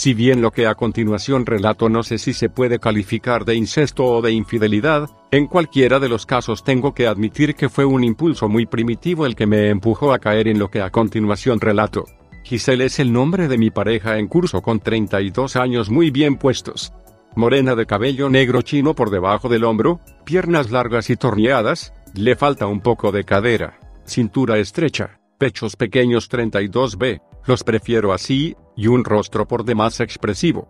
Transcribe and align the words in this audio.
Si 0.00 0.14
bien 0.14 0.40
lo 0.40 0.50
que 0.50 0.66
a 0.66 0.76
continuación 0.76 1.44
relato 1.44 1.90
no 1.90 2.02
sé 2.02 2.16
si 2.16 2.32
se 2.32 2.48
puede 2.48 2.78
calificar 2.78 3.44
de 3.44 3.54
incesto 3.54 4.06
o 4.06 4.22
de 4.22 4.32
infidelidad, 4.32 5.10
en 5.30 5.46
cualquiera 5.46 5.98
de 5.98 6.08
los 6.08 6.24
casos 6.24 6.64
tengo 6.64 6.94
que 6.94 7.06
admitir 7.06 7.54
que 7.54 7.68
fue 7.68 7.84
un 7.84 8.02
impulso 8.02 8.48
muy 8.48 8.64
primitivo 8.64 9.26
el 9.26 9.36
que 9.36 9.46
me 9.46 9.68
empujó 9.68 10.14
a 10.14 10.18
caer 10.18 10.48
en 10.48 10.58
lo 10.58 10.70
que 10.70 10.80
a 10.80 10.88
continuación 10.88 11.60
relato. 11.60 12.06
Giselle 12.44 12.86
es 12.86 12.98
el 12.98 13.12
nombre 13.12 13.46
de 13.46 13.58
mi 13.58 13.70
pareja 13.70 14.16
en 14.16 14.26
curso 14.26 14.62
con 14.62 14.80
32 14.80 15.56
años 15.56 15.90
muy 15.90 16.10
bien 16.10 16.38
puestos. 16.38 16.94
Morena 17.36 17.74
de 17.74 17.84
cabello 17.84 18.30
negro 18.30 18.62
chino 18.62 18.94
por 18.94 19.10
debajo 19.10 19.50
del 19.50 19.64
hombro, 19.64 20.00
piernas 20.24 20.70
largas 20.70 21.10
y 21.10 21.16
torneadas, 21.16 21.92
le 22.14 22.36
falta 22.36 22.66
un 22.66 22.80
poco 22.80 23.12
de 23.12 23.24
cadera, 23.24 23.78
cintura 24.06 24.56
estrecha, 24.56 25.19
pechos 25.40 25.74
pequeños 25.74 26.30
32B, 26.30 27.22
los 27.46 27.64
prefiero 27.64 28.12
así, 28.12 28.56
y 28.76 28.88
un 28.88 29.04
rostro 29.04 29.48
por 29.48 29.64
demás 29.64 30.00
expresivo. 30.00 30.68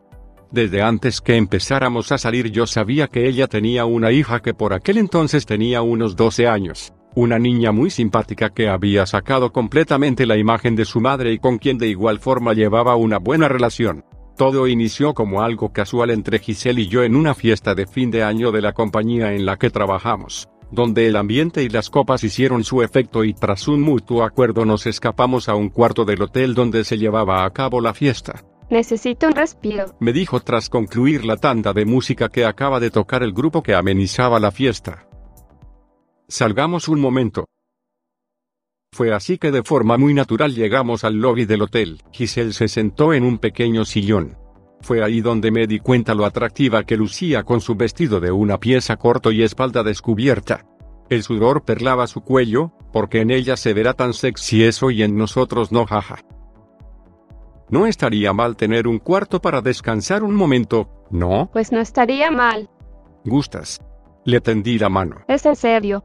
Desde 0.52 0.80
antes 0.80 1.20
que 1.20 1.34
empezáramos 1.34 2.12
a 2.12 2.18
salir 2.18 2.52
yo 2.52 2.68
sabía 2.68 3.08
que 3.08 3.26
ella 3.28 3.48
tenía 3.48 3.84
una 3.84 4.12
hija 4.12 4.40
que 4.40 4.54
por 4.54 4.72
aquel 4.72 4.98
entonces 4.98 5.44
tenía 5.44 5.82
unos 5.82 6.14
12 6.14 6.46
años, 6.46 6.92
una 7.16 7.40
niña 7.40 7.72
muy 7.72 7.90
simpática 7.90 8.50
que 8.50 8.68
había 8.68 9.06
sacado 9.06 9.52
completamente 9.52 10.24
la 10.24 10.36
imagen 10.36 10.76
de 10.76 10.84
su 10.84 11.00
madre 11.00 11.32
y 11.32 11.40
con 11.40 11.58
quien 11.58 11.76
de 11.76 11.88
igual 11.88 12.20
forma 12.20 12.54
llevaba 12.54 12.94
una 12.94 13.18
buena 13.18 13.48
relación. 13.48 14.04
Todo 14.36 14.68
inició 14.68 15.14
como 15.14 15.42
algo 15.42 15.72
casual 15.72 16.10
entre 16.10 16.38
Giselle 16.38 16.82
y 16.82 16.86
yo 16.86 17.02
en 17.02 17.16
una 17.16 17.34
fiesta 17.34 17.74
de 17.74 17.88
fin 17.88 18.12
de 18.12 18.22
año 18.22 18.52
de 18.52 18.62
la 18.62 18.72
compañía 18.72 19.34
en 19.34 19.46
la 19.46 19.56
que 19.56 19.70
trabajamos 19.70 20.48
donde 20.70 21.06
el 21.06 21.16
ambiente 21.16 21.62
y 21.62 21.68
las 21.68 21.90
copas 21.90 22.24
hicieron 22.24 22.64
su 22.64 22.82
efecto 22.82 23.24
y 23.24 23.34
tras 23.34 23.68
un 23.68 23.80
mutuo 23.80 24.22
acuerdo 24.22 24.64
nos 24.64 24.86
escapamos 24.86 25.48
a 25.48 25.54
un 25.54 25.68
cuarto 25.68 26.04
del 26.04 26.22
hotel 26.22 26.54
donde 26.54 26.84
se 26.84 26.98
llevaba 26.98 27.44
a 27.44 27.50
cabo 27.50 27.80
la 27.80 27.94
fiesta. 27.94 28.44
Necesito 28.70 29.26
un 29.26 29.34
respiro. 29.34 29.96
Me 29.98 30.12
dijo 30.12 30.38
tras 30.40 30.68
concluir 30.68 31.24
la 31.24 31.36
tanda 31.36 31.72
de 31.72 31.84
música 31.84 32.28
que 32.28 32.44
acaba 32.44 32.78
de 32.78 32.90
tocar 32.90 33.22
el 33.22 33.32
grupo 33.32 33.62
que 33.62 33.74
amenizaba 33.74 34.38
la 34.38 34.52
fiesta. 34.52 35.08
Salgamos 36.28 36.86
un 36.86 37.00
momento. 37.00 37.46
Fue 38.92 39.12
así 39.12 39.38
que 39.38 39.50
de 39.50 39.64
forma 39.64 39.98
muy 39.98 40.14
natural 40.14 40.54
llegamos 40.54 41.02
al 41.02 41.16
lobby 41.16 41.46
del 41.46 41.62
hotel. 41.62 42.02
Giselle 42.12 42.52
se 42.52 42.68
sentó 42.68 43.12
en 43.12 43.24
un 43.24 43.38
pequeño 43.38 43.84
sillón. 43.84 44.36
Fue 44.80 45.04
ahí 45.04 45.20
donde 45.20 45.50
me 45.50 45.66
di 45.66 45.78
cuenta 45.78 46.14
lo 46.14 46.24
atractiva 46.24 46.84
que 46.84 46.96
lucía 46.96 47.42
con 47.42 47.60
su 47.60 47.74
vestido 47.74 48.20
de 48.20 48.32
una 48.32 48.58
pieza 48.58 48.96
corto 48.96 49.30
y 49.30 49.42
espalda 49.42 49.82
descubierta. 49.82 50.64
El 51.10 51.22
sudor 51.22 51.64
perlaba 51.64 52.06
su 52.06 52.22
cuello, 52.22 52.72
porque 52.92 53.20
en 53.20 53.30
ella 53.30 53.56
se 53.56 53.74
verá 53.74 53.94
tan 53.94 54.14
sexy 54.14 54.64
eso 54.64 54.90
y 54.90 55.02
en 55.02 55.16
nosotros 55.16 55.72
no 55.72 55.84
jaja. 55.84 56.18
No 57.68 57.86
estaría 57.86 58.32
mal 58.32 58.56
tener 58.56 58.88
un 58.88 58.98
cuarto 58.98 59.40
para 59.40 59.60
descansar 59.60 60.22
un 60.24 60.34
momento, 60.34 60.88
¿no? 61.10 61.50
Pues 61.52 61.70
no 61.72 61.80
estaría 61.80 62.30
mal. 62.30 62.68
¿Gustas? 63.24 63.80
Le 64.24 64.40
tendí 64.40 64.78
la 64.78 64.88
mano. 64.88 65.22
Es 65.28 65.46
en 65.46 65.56
serio. 65.56 66.04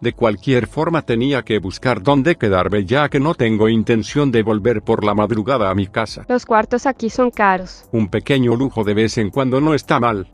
De 0.00 0.12
cualquier 0.12 0.68
forma 0.68 1.02
tenía 1.02 1.42
que 1.42 1.58
buscar 1.58 2.02
dónde 2.02 2.36
quedarme 2.36 2.84
ya 2.84 3.08
que 3.08 3.18
no 3.18 3.34
tengo 3.34 3.68
intención 3.68 4.30
de 4.30 4.44
volver 4.44 4.82
por 4.82 5.04
la 5.04 5.12
madrugada 5.12 5.70
a 5.70 5.74
mi 5.74 5.88
casa. 5.88 6.24
Los 6.28 6.46
cuartos 6.46 6.86
aquí 6.86 7.10
son 7.10 7.30
caros. 7.32 7.88
Un 7.92 8.08
pequeño 8.08 8.54
lujo 8.54 8.84
de 8.84 8.94
vez 8.94 9.18
en 9.18 9.30
cuando 9.30 9.60
no 9.60 9.74
está 9.74 9.98
mal. 9.98 10.28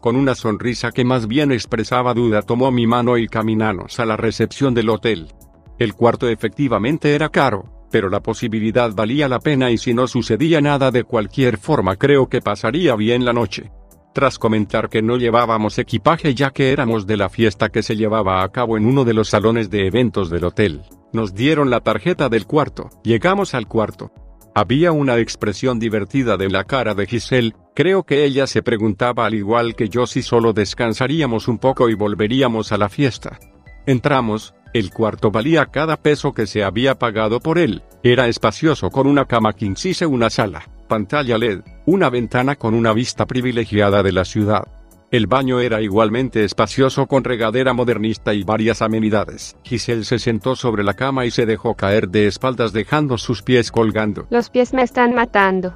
Con 0.00 0.16
una 0.16 0.34
sonrisa 0.34 0.90
que 0.90 1.04
más 1.04 1.26
bien 1.26 1.52
expresaba 1.52 2.14
duda 2.14 2.40
tomó 2.40 2.70
mi 2.70 2.86
mano 2.86 3.18
y 3.18 3.28
caminamos 3.28 4.00
a 4.00 4.06
la 4.06 4.16
recepción 4.16 4.72
del 4.72 4.88
hotel. 4.88 5.34
El 5.78 5.92
cuarto 5.92 6.26
efectivamente 6.28 7.14
era 7.14 7.28
caro, 7.28 7.86
pero 7.90 8.08
la 8.08 8.20
posibilidad 8.20 8.90
valía 8.94 9.28
la 9.28 9.40
pena 9.40 9.70
y 9.70 9.76
si 9.76 9.92
no 9.92 10.06
sucedía 10.06 10.62
nada 10.62 10.90
de 10.90 11.04
cualquier 11.04 11.58
forma 11.58 11.96
creo 11.96 12.28
que 12.28 12.40
pasaría 12.40 12.96
bien 12.96 13.26
la 13.26 13.34
noche 13.34 13.70
tras 14.16 14.38
comentar 14.38 14.88
que 14.88 15.02
no 15.02 15.18
llevábamos 15.18 15.78
equipaje 15.78 16.34
ya 16.34 16.50
que 16.50 16.72
éramos 16.72 17.06
de 17.06 17.18
la 17.18 17.28
fiesta 17.28 17.68
que 17.68 17.82
se 17.82 17.96
llevaba 17.96 18.42
a 18.42 18.48
cabo 18.50 18.78
en 18.78 18.86
uno 18.86 19.04
de 19.04 19.12
los 19.12 19.28
salones 19.28 19.68
de 19.68 19.86
eventos 19.86 20.30
del 20.30 20.44
hotel. 20.44 20.80
Nos 21.12 21.34
dieron 21.34 21.68
la 21.68 21.80
tarjeta 21.80 22.30
del 22.30 22.46
cuarto, 22.46 22.88
llegamos 23.04 23.52
al 23.52 23.68
cuarto. 23.68 24.10
Había 24.54 24.90
una 24.90 25.18
expresión 25.18 25.78
divertida 25.78 26.38
de 26.38 26.48
la 26.48 26.64
cara 26.64 26.94
de 26.94 27.06
Giselle, 27.06 27.52
creo 27.74 28.04
que 28.04 28.24
ella 28.24 28.46
se 28.46 28.62
preguntaba 28.62 29.26
al 29.26 29.34
igual 29.34 29.76
que 29.76 29.90
yo 29.90 30.06
si 30.06 30.22
solo 30.22 30.54
descansaríamos 30.54 31.46
un 31.46 31.58
poco 31.58 31.90
y 31.90 31.94
volveríamos 31.94 32.72
a 32.72 32.78
la 32.78 32.88
fiesta. 32.88 33.38
Entramos, 33.84 34.54
el 34.72 34.92
cuarto 34.92 35.30
valía 35.30 35.66
cada 35.66 35.98
peso 35.98 36.32
que 36.32 36.46
se 36.46 36.64
había 36.64 36.98
pagado 36.98 37.38
por 37.38 37.58
él, 37.58 37.82
era 38.02 38.28
espacioso 38.28 38.88
con 38.88 39.06
una 39.06 39.26
cama 39.26 39.54
size 39.74 40.06
una 40.06 40.30
sala, 40.30 40.70
pantalla 40.86 41.38
LED, 41.38 41.60
una 41.84 42.10
ventana 42.10 42.56
con 42.56 42.74
una 42.74 42.92
vista 42.92 43.26
privilegiada 43.26 44.02
de 44.02 44.12
la 44.12 44.24
ciudad. 44.24 44.64
El 45.12 45.28
baño 45.28 45.60
era 45.60 45.80
igualmente 45.80 46.44
espacioso 46.44 47.06
con 47.06 47.22
regadera 47.22 47.72
modernista 47.72 48.34
y 48.34 48.42
varias 48.42 48.82
amenidades. 48.82 49.56
Giselle 49.62 50.04
se 50.04 50.18
sentó 50.18 50.56
sobre 50.56 50.82
la 50.82 50.94
cama 50.94 51.26
y 51.26 51.30
se 51.30 51.46
dejó 51.46 51.74
caer 51.74 52.08
de 52.08 52.26
espaldas 52.26 52.72
dejando 52.72 53.16
sus 53.16 53.42
pies 53.42 53.70
colgando. 53.70 54.26
Los 54.30 54.50
pies 54.50 54.72
me 54.72 54.82
están 54.82 55.14
matando. 55.14 55.74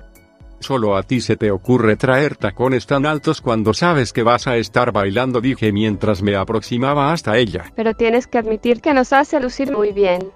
Solo 0.59 0.97
a 0.97 1.05
ti 1.05 1.21
se 1.21 1.37
te 1.37 1.51
ocurre 1.51 1.97
traer 1.97 2.37
tacones 2.37 2.87
tan 2.87 3.07
altos 3.07 3.41
cuando 3.41 3.73
sabes 3.73 4.13
que 4.13 4.23
vas 4.23 4.47
a 4.47 4.57
estar 4.59 4.93
bailando, 4.93 5.41
dije 5.41 5.73
mientras 5.73 6.23
me 6.23 6.37
aproximaba 6.37 7.13
hasta 7.13 7.39
ella. 7.39 7.73
Pero 7.77 7.95
tienes 7.95 8.27
que 8.27 8.39
admitir 8.39 8.83
que 8.83 8.93
nos 8.93 9.13
hace 9.13 9.41
lucir 9.41 9.73
muy 9.73 9.93
bien. 9.93 10.33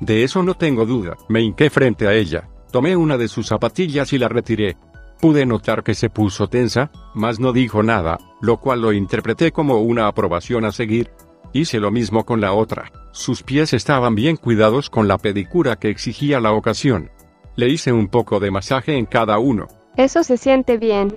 De 0.00 0.24
eso 0.24 0.42
no 0.42 0.54
tengo 0.54 0.84
duda. 0.84 1.16
Me 1.28 1.40
hinqué 1.40 1.70
frente 1.70 2.06
a 2.06 2.12
ella. 2.12 2.48
Tomé 2.74 2.96
una 2.96 3.16
de 3.18 3.28
sus 3.28 3.46
zapatillas 3.46 4.12
y 4.12 4.18
la 4.18 4.28
retiré. 4.28 4.76
Pude 5.20 5.46
notar 5.46 5.84
que 5.84 5.94
se 5.94 6.10
puso 6.10 6.48
tensa, 6.48 6.90
mas 7.14 7.38
no 7.38 7.52
dijo 7.52 7.84
nada, 7.84 8.18
lo 8.40 8.56
cual 8.56 8.80
lo 8.80 8.92
interpreté 8.92 9.52
como 9.52 9.78
una 9.78 10.08
aprobación 10.08 10.64
a 10.64 10.72
seguir. 10.72 11.12
Hice 11.52 11.78
lo 11.78 11.92
mismo 11.92 12.26
con 12.26 12.40
la 12.40 12.52
otra. 12.52 12.90
Sus 13.12 13.44
pies 13.44 13.74
estaban 13.74 14.16
bien 14.16 14.34
cuidados 14.34 14.90
con 14.90 15.06
la 15.06 15.18
pedicura 15.18 15.76
que 15.76 15.88
exigía 15.88 16.40
la 16.40 16.50
ocasión. 16.50 17.12
Le 17.54 17.68
hice 17.68 17.92
un 17.92 18.08
poco 18.08 18.40
de 18.40 18.50
masaje 18.50 18.98
en 18.98 19.06
cada 19.06 19.38
uno. 19.38 19.68
Eso 19.96 20.24
se 20.24 20.36
siente 20.36 20.76
bien. 20.76 21.16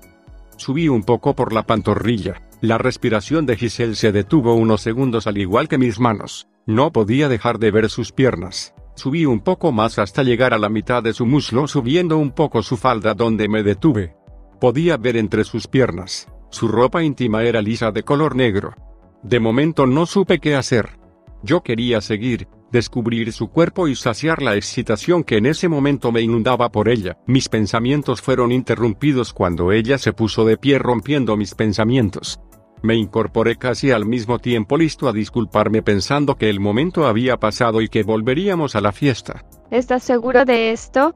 Subí 0.57 0.89
un 0.89 1.01
poco 1.01 1.33
por 1.33 1.53
la 1.53 1.63
pantorrilla. 1.63 2.39
La 2.61 2.77
respiración 2.77 3.47
de 3.47 3.57
Giselle 3.57 3.95
se 3.95 4.11
detuvo 4.11 4.53
unos 4.53 4.81
segundos 4.81 5.25
al 5.25 5.39
igual 5.39 5.67
que 5.67 5.79
mis 5.79 5.99
manos. 5.99 6.47
No 6.67 6.91
podía 6.91 7.27
dejar 7.29 7.57
de 7.57 7.71
ver 7.71 7.89
sus 7.89 8.11
piernas. 8.11 8.75
Subí 8.97 9.27
un 9.27 9.41
poco 9.41 9.71
más 9.71 9.99
hasta 9.99 10.23
llegar 10.23 10.55
a 10.55 10.57
la 10.57 10.69
mitad 10.69 11.03
de 11.03 11.13
su 11.13 11.27
muslo 11.27 11.67
subiendo 11.67 12.17
un 12.17 12.31
poco 12.31 12.63
su 12.63 12.77
falda 12.77 13.13
donde 13.13 13.47
me 13.47 13.61
detuve. 13.61 14.15
Podía 14.59 14.97
ver 14.97 15.17
entre 15.17 15.43
sus 15.43 15.67
piernas. 15.67 16.27
Su 16.49 16.67
ropa 16.67 17.03
íntima 17.03 17.43
era 17.43 17.61
lisa 17.61 17.91
de 17.91 18.01
color 18.01 18.35
negro. 18.35 18.73
De 19.21 19.39
momento 19.39 19.85
no 19.85 20.07
supe 20.07 20.39
qué 20.39 20.55
hacer. 20.55 20.97
Yo 21.43 21.61
quería 21.61 22.01
seguir, 22.01 22.47
descubrir 22.71 23.31
su 23.33 23.49
cuerpo 23.49 23.87
y 23.87 23.95
saciar 23.95 24.41
la 24.41 24.55
excitación 24.55 25.23
que 25.23 25.37
en 25.37 25.45
ese 25.45 25.69
momento 25.69 26.11
me 26.11 26.21
inundaba 26.21 26.71
por 26.71 26.89
ella. 26.89 27.19
Mis 27.27 27.49
pensamientos 27.49 28.19
fueron 28.19 28.51
interrumpidos 28.51 29.31
cuando 29.31 29.71
ella 29.71 29.99
se 29.99 30.11
puso 30.11 30.43
de 30.43 30.57
pie 30.57 30.79
rompiendo 30.79 31.37
mis 31.37 31.53
pensamientos. 31.53 32.39
Me 32.81 32.95
incorporé 32.95 33.57
casi 33.57 33.91
al 33.91 34.05
mismo 34.05 34.39
tiempo 34.39 34.77
listo 34.77 35.07
a 35.07 35.13
disculparme 35.13 35.81
pensando 35.81 36.35
que 36.35 36.49
el 36.49 36.59
momento 36.59 37.07
había 37.07 37.37
pasado 37.37 37.81
y 37.81 37.89
que 37.89 38.03
volveríamos 38.03 38.75
a 38.75 38.81
la 38.81 38.91
fiesta. 38.91 39.45
¿Estás 39.71 40.03
seguro 40.03 40.45
de 40.45 40.71
esto? 40.71 41.15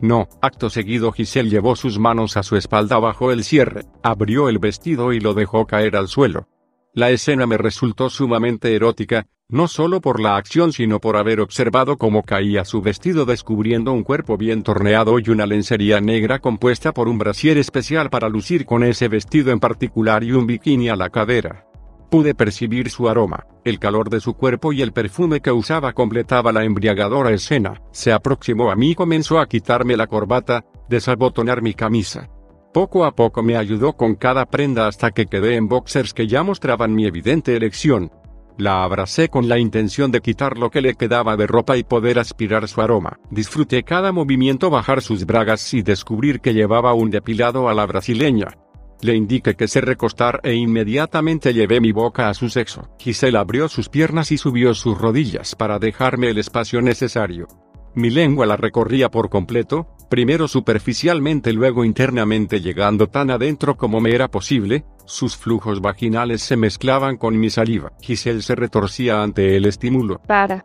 No, 0.00 0.28
acto 0.42 0.68
seguido 0.68 1.12
Giselle 1.12 1.48
llevó 1.48 1.74
sus 1.76 1.98
manos 1.98 2.36
a 2.36 2.42
su 2.42 2.56
espalda 2.56 2.98
bajo 2.98 3.32
el 3.32 3.44
cierre, 3.44 3.86
abrió 4.02 4.48
el 4.48 4.58
vestido 4.58 5.12
y 5.12 5.20
lo 5.20 5.32
dejó 5.32 5.66
caer 5.66 5.96
al 5.96 6.08
suelo. 6.08 6.48
La 6.92 7.10
escena 7.10 7.46
me 7.46 7.56
resultó 7.56 8.10
sumamente 8.10 8.74
erótica, 8.74 9.26
no 9.48 9.68
solo 9.68 10.00
por 10.00 10.18
la 10.18 10.36
acción 10.36 10.72
sino 10.72 11.00
por 11.00 11.16
haber 11.16 11.40
observado 11.40 11.96
cómo 11.98 12.24
caía 12.24 12.64
su 12.64 12.82
vestido 12.82 13.24
descubriendo 13.24 13.92
un 13.92 14.02
cuerpo 14.02 14.36
bien 14.36 14.64
torneado 14.64 15.20
y 15.20 15.30
una 15.30 15.46
lencería 15.46 16.00
negra 16.00 16.40
compuesta 16.40 16.92
por 16.92 17.06
un 17.06 17.18
brasier 17.18 17.56
especial 17.56 18.10
para 18.10 18.28
lucir 18.28 18.66
con 18.66 18.82
ese 18.82 19.06
vestido 19.06 19.52
en 19.52 19.60
particular 19.60 20.24
y 20.24 20.32
un 20.32 20.48
bikini 20.48 20.88
a 20.88 20.96
la 20.96 21.10
cadera. 21.10 21.64
Pude 22.10 22.34
percibir 22.34 22.90
su 22.90 23.08
aroma, 23.08 23.46
el 23.64 23.78
calor 23.78 24.10
de 24.10 24.20
su 24.20 24.34
cuerpo 24.34 24.72
y 24.72 24.82
el 24.82 24.92
perfume 24.92 25.40
que 25.40 25.52
usaba 25.52 25.92
completaba 25.92 26.52
la 26.52 26.64
embriagadora 26.64 27.30
escena. 27.30 27.82
Se 27.92 28.12
aproximó 28.12 28.70
a 28.70 28.76
mí 28.76 28.92
y 28.92 28.94
comenzó 28.94 29.38
a 29.38 29.46
quitarme 29.46 29.96
la 29.96 30.06
corbata, 30.06 30.64
desabotonar 30.88 31.62
mi 31.62 31.74
camisa. 31.74 32.28
Poco 32.72 33.04
a 33.04 33.12
poco 33.14 33.42
me 33.42 33.56
ayudó 33.56 33.94
con 33.94 34.16
cada 34.16 34.46
prenda 34.46 34.86
hasta 34.86 35.10
que 35.10 35.26
quedé 35.26 35.56
en 35.56 35.68
boxers 35.68 36.12
que 36.14 36.26
ya 36.26 36.42
mostraban 36.42 36.94
mi 36.94 37.06
evidente 37.06 37.56
elección. 37.56 38.10
La 38.58 38.84
abracé 38.84 39.28
con 39.28 39.48
la 39.48 39.58
intención 39.58 40.10
de 40.10 40.22
quitar 40.22 40.56
lo 40.56 40.70
que 40.70 40.80
le 40.80 40.94
quedaba 40.94 41.36
de 41.36 41.46
ropa 41.46 41.76
y 41.76 41.84
poder 41.84 42.18
aspirar 42.18 42.68
su 42.68 42.80
aroma. 42.80 43.18
Disfruté 43.30 43.82
cada 43.82 44.12
movimiento 44.12 44.70
bajar 44.70 45.02
sus 45.02 45.26
bragas 45.26 45.74
y 45.74 45.82
descubrir 45.82 46.40
que 46.40 46.54
llevaba 46.54 46.94
un 46.94 47.10
depilado 47.10 47.68
a 47.68 47.74
la 47.74 47.84
brasileña. 47.84 48.56
Le 49.02 49.14
indiqué 49.14 49.56
que 49.56 49.68
se 49.68 49.82
recostar 49.82 50.40
e 50.42 50.54
inmediatamente 50.54 51.52
llevé 51.52 51.82
mi 51.82 51.92
boca 51.92 52.30
a 52.30 52.34
su 52.34 52.48
sexo. 52.48 52.88
Giselle 52.98 53.36
abrió 53.36 53.68
sus 53.68 53.90
piernas 53.90 54.32
y 54.32 54.38
subió 54.38 54.72
sus 54.74 54.96
rodillas 54.96 55.54
para 55.54 55.78
dejarme 55.78 56.30
el 56.30 56.38
espacio 56.38 56.80
necesario. 56.80 57.46
Mi 57.94 58.08
lengua 58.08 58.46
la 58.46 58.56
recorría 58.56 59.10
por 59.10 59.28
completo, 59.28 59.86
primero 60.08 60.48
superficialmente 60.48 61.52
luego 61.52 61.84
internamente 61.84 62.60
llegando 62.60 63.08
tan 63.08 63.30
adentro 63.30 63.76
como 63.76 64.00
me 64.00 64.14
era 64.14 64.28
posible, 64.28 64.84
sus 65.04 65.36
flujos 65.36 65.80
vaginales 65.80 66.42
se 66.42 66.56
mezclaban 66.56 67.16
con 67.16 67.38
mi 67.38 67.50
saliva. 67.50 67.92
Giselle 68.00 68.42
se 68.42 68.54
retorcía 68.54 69.22
ante 69.22 69.56
el 69.56 69.66
estímulo. 69.66 70.20
Para. 70.26 70.64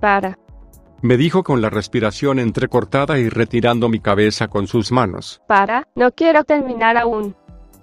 Para. 0.00 0.38
Me 1.02 1.16
dijo 1.16 1.42
con 1.42 1.62
la 1.62 1.70
respiración 1.70 2.38
entrecortada 2.38 3.18
y 3.18 3.28
retirando 3.28 3.88
mi 3.88 4.00
cabeza 4.00 4.48
con 4.48 4.66
sus 4.66 4.92
manos. 4.92 5.40
Para. 5.48 5.88
No 5.94 6.12
quiero 6.12 6.44
terminar 6.44 6.98
aún. 6.98 7.34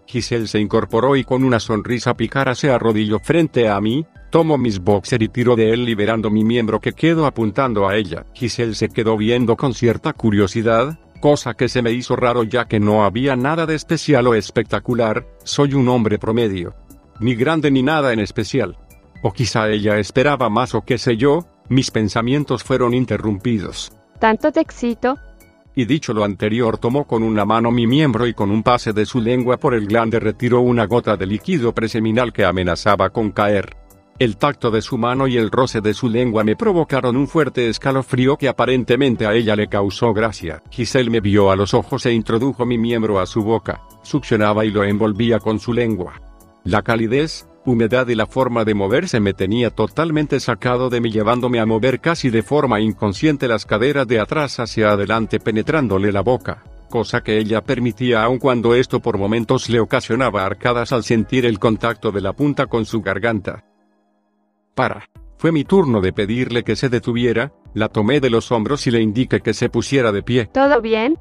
Giselle 0.06 0.48
se 0.48 0.60
incorporó 0.60 1.16
y 1.16 1.24
con 1.24 1.44
una 1.44 1.60
sonrisa 1.60 2.16
picara 2.16 2.56
se 2.56 2.72
arrodilló 2.72 3.20
frente 3.20 3.68
a 3.68 3.82
mí, 3.82 4.06
tomo 4.30 4.58
mis 4.58 4.80
boxer 4.80 5.22
y 5.24 5.30
tiro 5.30 5.56
de 5.56 5.72
él 5.72 5.86
liberando 5.86 6.30
mi 6.30 6.44
miembro 6.44 6.80
que 6.80 6.94
quedo 6.94 7.26
apuntando 7.26 7.88
a 7.88 7.96
ella. 7.96 8.26
Giselle 8.34 8.76
se 8.76 8.90
quedó 8.90 9.18
viendo 9.18 9.56
con 9.56 9.74
cierta 9.74 10.14
curiosidad, 10.14 11.00
cosa 11.20 11.54
que 11.54 11.70
se 11.70 11.82
me 11.82 11.92
hizo 11.92 12.16
raro 12.16 12.44
ya 12.44 12.66
que 12.66 12.80
no 12.80 13.04
había 13.04 13.36
nada 13.36 13.66
de 13.66 13.76
especial 13.76 14.28
o 14.28 14.36
espectacular, 14.36 15.26
soy 15.44 15.74
un 15.74 15.88
hombre 15.90 16.20
promedio. 16.20 16.76
Ni 17.20 17.36
grande 17.36 17.72
ni 17.72 17.82
nada 17.82 18.14
en 18.14 18.20
especial. 18.20 18.78
O 19.24 19.32
quizá 19.34 19.70
ella 19.70 19.98
esperaba 19.98 20.50
más 20.50 20.76
o 20.76 20.82
qué 20.82 20.98
sé 20.98 21.18
yo, 21.18 21.48
mis 21.70 21.92
pensamientos 21.92 22.64
fueron 22.64 22.94
interrumpidos. 22.94 23.92
¿Tanto 24.20 24.52
te 24.52 24.62
excito? 24.62 25.16
y 25.78 25.86
dicho 25.86 26.12
lo 26.12 26.24
anterior 26.24 26.80
tomó 26.80 27.06
con 27.06 27.22
una 27.22 27.46
mano 27.46 27.70
mi 27.70 27.86
miembro 27.86 28.26
y 28.26 28.34
con 28.34 28.50
un 28.50 28.64
pase 28.64 28.94
de 28.94 29.06
su 29.06 29.22
lengua 29.22 29.58
por 29.58 29.76
el 29.76 29.86
glande 29.86 30.20
retiró 30.20 30.62
una 30.62 30.88
gota 30.88 31.16
de 31.16 31.28
líquido 31.28 31.72
preseminal 31.72 32.34
que 32.34 32.46
amenazaba 32.46 33.12
con 33.12 33.30
caer. 33.30 33.78
El 34.20 34.38
tacto 34.38 34.72
de 34.72 34.82
su 34.82 34.98
mano 34.98 35.28
y 35.28 35.38
el 35.38 35.52
roce 35.52 35.80
de 35.80 35.94
su 35.94 36.10
lengua 36.10 36.44
me 36.44 36.56
provocaron 36.56 37.16
un 37.16 37.28
fuerte 37.28 37.70
escalofrío 37.70 38.36
que 38.36 38.48
aparentemente 38.48 39.28
a 39.28 39.36
ella 39.36 39.56
le 39.56 39.68
causó 39.68 40.12
gracia. 40.12 40.64
Giselle 40.72 41.12
me 41.12 41.20
vio 41.20 41.52
a 41.52 41.56
los 41.56 41.76
ojos 41.76 42.04
e 42.08 42.14
introdujo 42.14 42.66
mi 42.66 42.80
miembro 42.80 43.20
a 43.20 43.28
su 43.28 43.44
boca, 43.44 43.84
succionaba 44.02 44.66
y 44.66 44.72
lo 44.72 44.84
envolvía 44.84 45.38
con 45.38 45.60
su 45.60 45.72
lengua. 45.72 46.20
La 46.64 46.82
calidez, 46.82 47.48
humedad 47.64 48.08
y 48.08 48.16
la 48.16 48.26
forma 48.26 48.66
de 48.66 48.74
moverse 48.74 49.20
me 49.20 49.36
tenía 49.36 49.70
totalmente 49.70 50.40
sacado 50.40 50.90
de 50.90 51.00
mí 51.00 51.12
llevándome 51.12 51.60
a 51.60 51.68
mover 51.68 52.00
casi 52.00 52.32
de 52.32 52.42
forma 52.42 52.80
inconsciente 52.80 53.48
las 53.48 53.68
caderas 53.68 54.08
de 54.08 54.20
atrás 54.20 54.60
hacia 54.60 54.94
adelante 54.94 55.40
penetrándole 55.40 56.12
la 56.12 56.22
boca, 56.22 56.64
cosa 56.90 57.22
que 57.22 57.38
ella 57.38 57.62
permitía 57.62 58.24
aun 58.24 58.40
cuando 58.40 58.74
esto 58.74 59.00
por 59.00 59.20
momentos 59.20 59.70
le 59.70 59.80
ocasionaba 59.80 60.44
arcadas 60.44 60.92
al 60.92 61.04
sentir 61.04 61.46
el 61.46 61.60
contacto 61.60 62.12
de 62.12 62.22
la 62.22 62.34
punta 62.34 62.66
con 62.66 62.84
su 62.84 63.02
garganta. 63.02 63.64
Para. 64.78 65.10
Fue 65.40 65.52
mi 65.52 65.64
turno 65.64 66.02
de 66.02 66.14
pedirle 66.14 66.64
que 66.64 66.76
se 66.76 66.88
detuviera, 66.88 67.52
la 67.74 67.90
tomé 67.90 68.20
de 68.20 68.30
los 68.30 68.52
hombros 68.52 68.86
y 68.86 68.92
le 68.92 69.02
indiqué 69.02 69.42
que 69.42 69.56
se 69.56 69.70
pusiera 69.70 70.12
de 70.12 70.22
pie. 70.22 70.46
¿Todo 70.54 70.82
bien? 70.82 71.18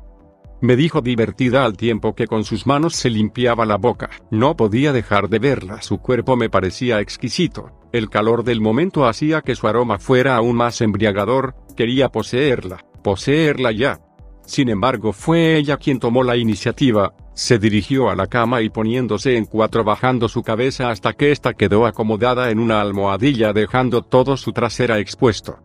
me 0.61 0.76
dijo 0.76 1.00
divertida 1.00 1.64
al 1.64 1.76
tiempo 1.76 2.14
que 2.14 2.26
con 2.26 2.44
sus 2.44 2.67
manos 2.67 2.94
se 2.97 3.08
limpiaba 3.08 3.64
la 3.64 3.76
boca. 3.76 4.11
No 4.31 4.56
podía 4.56 4.93
dejar 4.93 5.29
de 5.29 5.38
verla, 5.38 5.81
su 5.81 5.99
cuerpo 5.99 6.37
me 6.37 6.50
parecía 6.50 7.00
exquisito. 7.00 7.70
El 7.93 8.11
calor 8.11 8.44
del 8.44 8.61
momento 8.61 9.06
hacía 9.06 9.41
que 9.41 9.55
su 9.55 9.67
aroma 9.67 9.99
fuera 9.99 10.37
aún 10.37 10.56
más 10.56 10.81
embriagador, 10.82 11.55
quería 11.76 12.11
poseerla, 12.11 12.85
poseerla 13.02 13.73
ya. 13.73 14.00
Sin 14.44 14.69
embargo, 14.69 15.12
fue 15.12 15.56
ella 15.56 15.79
quien 15.79 15.99
tomó 15.99 16.23
la 16.23 16.37
iniciativa, 16.37 17.14
se 17.37 17.59
dirigió 17.59 18.09
a 18.09 18.17
la 18.17 18.29
cama 18.29 18.62
y 18.62 18.71
poniéndose 18.71 19.37
en 19.37 19.44
cuatro 19.44 19.85
bajando 19.85 20.27
su 20.27 20.43
cabeza 20.43 20.88
hasta 20.88 21.12
que 21.12 21.33
ésta 21.33 21.53
quedó 21.53 21.85
acomodada 21.85 22.50
en 22.50 22.59
una 22.59 22.81
almohadilla 22.81 23.53
dejando 23.53 24.00
todo 24.00 24.38
su 24.38 24.53
trasera 24.53 24.99
expuesto. 25.00 25.59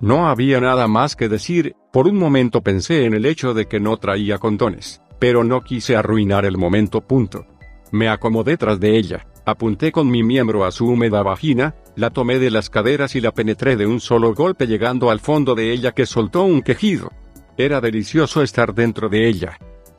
No 0.00 0.26
había 0.26 0.58
nada 0.58 0.88
más 0.88 1.16
que 1.16 1.28
decir, 1.28 1.76
por 1.92 2.08
un 2.08 2.16
momento 2.16 2.62
pensé 2.62 3.04
en 3.04 3.12
el 3.12 3.26
hecho 3.26 3.52
de 3.52 3.66
que 3.66 3.78
no 3.78 3.98
traía 3.98 4.38
condones, 4.38 5.02
pero 5.18 5.44
no 5.44 5.60
quise 5.60 5.96
arruinar 5.96 6.46
el 6.46 6.56
momento. 6.56 7.02
Punto. 7.02 7.44
Me 7.92 8.08
acomodé 8.08 8.56
tras 8.56 8.80
de 8.80 8.96
ella, 8.96 9.26
apunté 9.44 9.92
con 9.92 10.10
mi 10.10 10.22
miembro 10.22 10.64
a 10.64 10.70
su 10.70 10.86
húmeda 10.86 11.22
vagina, 11.22 11.74
la 11.94 12.08
tomé 12.08 12.38
de 12.38 12.50
las 12.50 12.70
caderas 12.70 13.16
y 13.16 13.20
la 13.20 13.32
penetré 13.32 13.76
de 13.76 13.86
un 13.86 14.00
solo 14.00 14.34
golpe 14.34 14.66
llegando 14.66 15.10
al 15.10 15.20
fondo 15.20 15.54
de 15.54 15.72
ella 15.72 15.92
que 15.92 16.06
soltó 16.06 16.44
un 16.44 16.62
quejido. 16.62 17.12
Era 17.58 17.82
delicioso 17.82 18.40
estar 18.40 18.74
dentro 18.74 19.10
de 19.10 19.28
ella. 19.28 19.58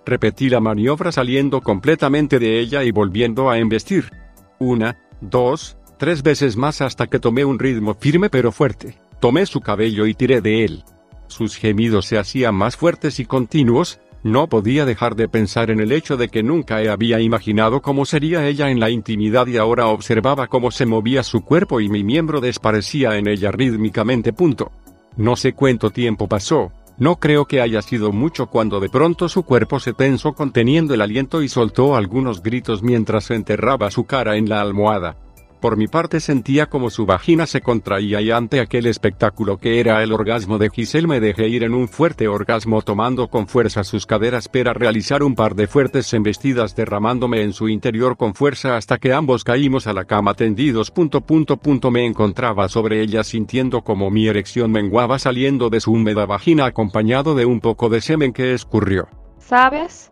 Repetí 0.10 0.50
la 0.50 0.60
maniobra 0.60 1.12
saliendo 1.12 1.62
completamente 1.62 2.40
de 2.40 2.60
ella 2.60 2.84
y 2.84 2.90
volviendo 2.90 3.48
a 3.52 3.60
embestir. 3.60 4.12
Una, 4.58 4.98
dos, 5.22 5.78
tres 6.00 6.24
veces 6.24 6.58
más 6.58 6.82
hasta 6.82 7.06
que 7.06 7.20
tomé 7.20 7.46
un 7.46 7.60
ritmo 7.60 7.94
firme 7.94 8.32
pero 8.32 8.52
fuerte. 8.52 8.98
Tomé 9.22 9.46
su 9.46 9.62
cabello 9.62 10.08
y 10.08 10.16
tiré 10.16 10.42
de 10.42 10.66
él. 10.66 10.84
Sus 11.28 11.56
gemidos 11.56 12.08
se 12.08 12.18
hacían 12.18 12.56
más 12.56 12.76
fuertes 12.76 13.20
y 13.20 13.26
continuos, 13.26 14.00
no 14.24 14.50
podía 14.50 14.84
dejar 14.84 15.16
de 15.16 15.30
pensar 15.30 15.70
en 15.70 15.80
el 15.80 15.92
hecho 15.92 16.18
de 16.18 16.30
que 16.30 16.42
nunca 16.42 16.78
había 16.92 17.20
imaginado 17.20 17.84
cómo 17.84 18.04
sería 18.04 18.48
ella 18.48 18.72
en 18.72 18.80
la 18.80 18.90
intimidad 18.90 19.46
y 19.46 19.58
ahora 19.58 19.86
observaba 19.86 20.48
cómo 20.48 20.72
se 20.72 20.88
movía 20.88 21.22
su 21.22 21.42
cuerpo 21.46 21.82
y 21.82 21.88
mi 21.88 22.04
miembro 22.04 22.42
desparecía 22.42 23.16
en 23.16 23.28
ella 23.28 23.52
rítmicamente. 23.52 24.34
Punto. 24.34 24.72
No 25.18 25.36
sé 25.36 25.54
cuánto 25.54 25.92
tiempo 25.92 26.28
pasó, 26.28 26.72
no 27.00 27.16
creo 27.16 27.46
que 27.46 27.62
haya 27.62 27.82
sido 27.82 28.12
mucho 28.12 28.48
cuando 28.48 28.80
de 28.80 28.90
pronto 28.90 29.30
su 29.30 29.44
cuerpo 29.44 29.80
se 29.80 29.94
tensó 29.94 30.34
conteniendo 30.34 30.94
el 30.94 31.02
aliento 31.02 31.42
y 31.42 31.50
soltó 31.50 31.96
algunos 31.96 32.44
gritos 32.44 32.84
mientras 32.84 33.32
enterraba 33.32 33.90
su 33.90 34.06
cara 34.06 34.36
en 34.36 34.50
la 34.50 34.62
almohada. 34.62 35.16
Por 35.60 35.76
mi 35.76 35.88
parte 35.88 36.22
sentía 36.22 36.68
como 36.68 36.90
su 36.90 37.06
vagina 37.06 37.46
se 37.46 37.60
contraía 37.60 38.22
y 38.22 38.32
ante 38.32 38.62
aquel 38.62 38.86
espectáculo 38.86 39.58
que 39.58 39.82
era 39.82 40.02
el 40.02 40.14
orgasmo 40.14 40.58
de 40.58 40.70
Giselle 40.70 41.08
me 41.08 41.20
dejé 41.20 41.50
ir 41.50 41.64
en 41.64 41.74
un 41.74 41.90
fuerte 41.90 42.30
orgasmo 42.30 42.82
tomando 42.82 43.28
con 43.28 43.46
fuerza 43.48 43.84
sus 43.84 44.06
caderas 44.06 44.48
para 44.48 44.74
realizar 44.74 45.22
un 45.22 45.36
par 45.36 45.56
de 45.56 45.68
fuertes 45.68 46.14
embestidas 46.14 46.78
derramándome 46.78 47.42
en 47.42 47.52
su 47.52 47.68
interior 47.68 48.16
con 48.16 48.36
fuerza 48.36 48.78
hasta 48.78 49.00
que 49.00 49.12
ambos 49.12 49.44
caímos 49.44 49.86
a 49.88 49.94
la 49.94 50.06
cama 50.06 50.34
tendidos. 50.34 50.92
Punto, 50.92 51.22
punto, 51.22 51.58
punto. 51.58 51.92
Me 51.92 52.06
encontraba 52.06 52.70
sobre 52.70 53.02
ella 53.02 53.26
sintiendo 53.26 53.82
como 53.82 54.10
mi 54.10 54.28
erección 54.28 54.72
menguaba 54.72 55.20
saliendo 55.20 55.70
de 55.70 55.82
su 55.82 55.92
húmeda 55.92 56.26
vagina 56.26 56.66
acompañado 56.66 57.36
de 57.36 57.46
un 57.46 57.60
poco 57.60 57.90
de 57.90 58.00
semen 58.00 58.32
que 58.32 58.54
escurrió. 58.54 59.10
¿Sabes? 59.40 60.10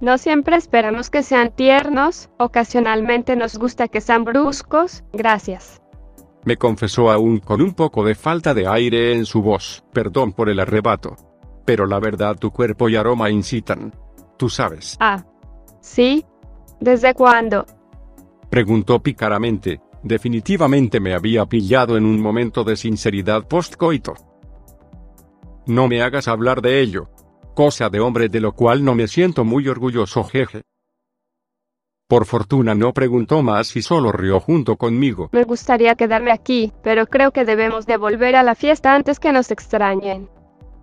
No 0.00 0.16
siempre 0.16 0.56
esperamos 0.56 1.10
que 1.10 1.22
sean 1.22 1.50
tiernos, 1.50 2.30
ocasionalmente 2.38 3.36
nos 3.36 3.58
gusta 3.58 3.88
que 3.88 4.00
sean 4.00 4.24
bruscos, 4.24 5.04
gracias. 5.12 5.82
Me 6.44 6.56
confesó 6.56 7.10
aún 7.10 7.38
con 7.38 7.60
un 7.60 7.74
poco 7.74 8.02
de 8.02 8.14
falta 8.14 8.54
de 8.54 8.66
aire 8.66 9.12
en 9.12 9.26
su 9.26 9.42
voz, 9.42 9.84
perdón 9.92 10.32
por 10.32 10.48
el 10.48 10.58
arrebato. 10.58 11.16
Pero 11.66 11.86
la 11.86 12.00
verdad 12.00 12.36
tu 12.38 12.50
cuerpo 12.50 12.88
y 12.88 12.96
aroma 12.96 13.28
incitan. 13.28 13.92
Tú 14.38 14.48
sabes. 14.48 14.96
Ah. 15.00 15.22
¿Sí? 15.82 16.24
¿Desde 16.80 17.12
cuándo? 17.12 17.66
Preguntó 18.48 19.02
pícaramente, 19.02 19.82
definitivamente 20.02 20.98
me 20.98 21.14
había 21.14 21.44
pillado 21.44 21.98
en 21.98 22.06
un 22.06 22.18
momento 22.20 22.64
de 22.64 22.76
sinceridad 22.76 23.46
postcoito. 23.46 24.14
No 25.66 25.88
me 25.88 26.00
hagas 26.00 26.26
hablar 26.26 26.62
de 26.62 26.80
ello, 26.80 27.10
cosa 27.60 27.90
de 27.90 28.00
hombre 28.00 28.30
de 28.30 28.40
lo 28.40 28.52
cual 28.52 28.82
no 28.82 28.94
me 28.94 29.06
siento 29.06 29.44
muy 29.44 29.68
orgulloso 29.68 30.24
jeje. 30.24 30.62
Por 32.08 32.24
fortuna 32.24 32.74
no 32.74 32.94
preguntó 32.94 33.42
más 33.42 33.76
y 33.76 33.82
solo 33.82 34.12
rió 34.12 34.40
junto 34.40 34.76
conmigo. 34.76 35.28
Me 35.32 35.44
gustaría 35.44 35.94
quedarme 35.94 36.32
aquí, 36.32 36.72
pero 36.82 37.04
creo 37.04 37.32
que 37.32 37.44
debemos 37.44 37.84
de 37.84 37.98
volver 37.98 38.34
a 38.34 38.42
la 38.42 38.54
fiesta 38.54 38.94
antes 38.94 39.20
que 39.20 39.30
nos 39.30 39.50
extrañen. 39.50 40.30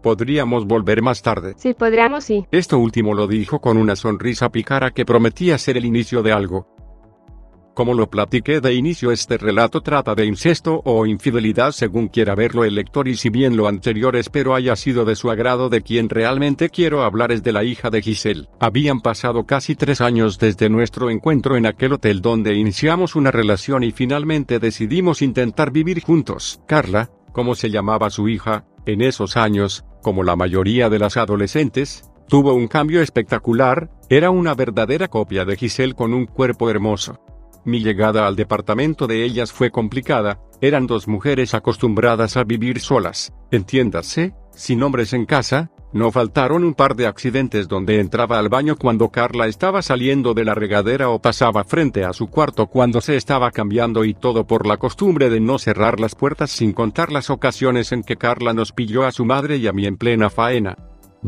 Podríamos 0.03 0.67
volver 0.67 1.01
más 1.01 1.23
tarde. 1.23 1.55
Sí, 1.57 1.73
podríamos, 1.73 2.25
sí. 2.25 2.45
Esto 2.51 2.77
último 2.77 3.15
lo 3.15 3.25
dijo 3.25 3.59
con 3.59 3.77
una 3.77 3.95
sonrisa 3.95 4.49
picara 4.49 4.91
que 4.91 5.03
prometía 5.03 5.57
ser 5.57 5.77
el 5.77 5.85
inicio 5.85 6.21
de 6.21 6.31
algo. 6.31 6.76
Como 7.77 7.93
lo 7.93 8.09
platiqué 8.09 8.59
de 8.59 8.73
inicio, 8.73 9.11
este 9.11 9.37
relato 9.37 9.81
trata 9.81 10.15
de 10.15 10.25
incesto 10.25 10.81
o 10.83 11.05
infidelidad 11.05 11.73
según 11.73 12.07
quiera 12.07 12.33
verlo 12.33 12.63
el 12.63 12.73
lector 12.73 13.07
y 13.07 13.15
si 13.15 13.29
bien 13.29 13.55
lo 13.55 13.67
anterior 13.67 14.15
espero 14.15 14.55
haya 14.55 14.75
sido 14.75 15.05
de 15.05 15.15
su 15.15 15.29
agrado 15.29 15.69
de 15.69 15.83
quien 15.83 16.09
realmente 16.09 16.71
quiero 16.71 17.03
hablar 17.03 17.31
es 17.31 17.43
de 17.43 17.51
la 17.51 17.63
hija 17.63 17.91
de 17.91 18.01
Giselle. 18.01 18.47
Habían 18.59 19.01
pasado 19.01 19.45
casi 19.45 19.75
tres 19.75 20.01
años 20.01 20.39
desde 20.39 20.71
nuestro 20.71 21.11
encuentro 21.11 21.55
en 21.55 21.67
aquel 21.67 21.93
hotel 21.93 22.19
donde 22.19 22.55
iniciamos 22.55 23.15
una 23.15 23.29
relación 23.29 23.83
y 23.83 23.91
finalmente 23.91 24.57
decidimos 24.57 25.21
intentar 25.21 25.69
vivir 25.69 26.01
juntos. 26.01 26.59
Carla, 26.65 27.11
como 27.31 27.53
se 27.53 27.69
llamaba 27.69 28.09
su 28.09 28.27
hija, 28.27 28.65
en 28.87 29.03
esos 29.03 29.37
años, 29.37 29.85
como 30.01 30.23
la 30.23 30.35
mayoría 30.35 30.89
de 30.89 30.97
las 30.97 31.15
adolescentes, 31.15 32.09
tuvo 32.27 32.55
un 32.55 32.69
cambio 32.69 33.03
espectacular, 33.03 33.91
era 34.09 34.31
una 34.31 34.55
verdadera 34.55 35.09
copia 35.09 35.45
de 35.45 35.57
Giselle 35.57 35.93
con 35.93 36.15
un 36.15 36.25
cuerpo 36.25 36.71
hermoso. 36.71 37.19
Mi 37.67 37.81
llegada 37.81 38.27
al 38.27 38.37
departamento 38.37 39.07
de 39.07 39.25
ellas 39.25 39.51
fue 39.51 39.71
complicada, 39.71 40.39
eran 40.61 40.87
dos 40.87 41.09
mujeres 41.09 41.53
acostumbradas 41.53 42.37
a 42.37 42.45
vivir 42.45 42.79
solas, 42.79 43.33
entiéndase, 43.51 44.33
sin 44.53 44.81
hombres 44.83 45.11
en 45.11 45.25
casa, 45.25 45.69
no 45.91 46.09
faltaron 46.09 46.63
un 46.63 46.75
par 46.75 46.95
de 46.95 47.07
accidentes 47.07 47.67
donde 47.67 47.99
entraba 47.99 48.39
al 48.39 48.47
baño 48.47 48.77
cuando 48.77 49.09
Carla 49.09 49.47
estaba 49.47 49.81
saliendo 49.81 50.33
de 50.33 50.45
la 50.45 50.55
regadera 50.55 51.09
o 51.09 51.21
pasaba 51.21 51.65
frente 51.65 52.05
a 52.05 52.13
su 52.13 52.27
cuarto 52.27 52.67
cuando 52.67 53.01
se 53.01 53.17
estaba 53.17 53.51
cambiando 53.51 54.05
y 54.05 54.13
todo 54.13 54.47
por 54.47 54.65
la 54.65 54.77
costumbre 54.77 55.29
de 55.29 55.41
no 55.41 55.59
cerrar 55.59 55.99
las 55.99 56.15
puertas 56.15 56.51
sin 56.51 56.71
contar 56.71 57.11
las 57.11 57.29
ocasiones 57.29 57.91
en 57.91 58.01
que 58.01 58.15
Carla 58.15 58.53
nos 58.53 58.71
pilló 58.71 59.05
a 59.05 59.11
su 59.11 59.25
madre 59.25 59.57
y 59.57 59.67
a 59.67 59.73
mí 59.73 59.85
en 59.85 59.97
plena 59.97 60.29
faena. 60.29 60.77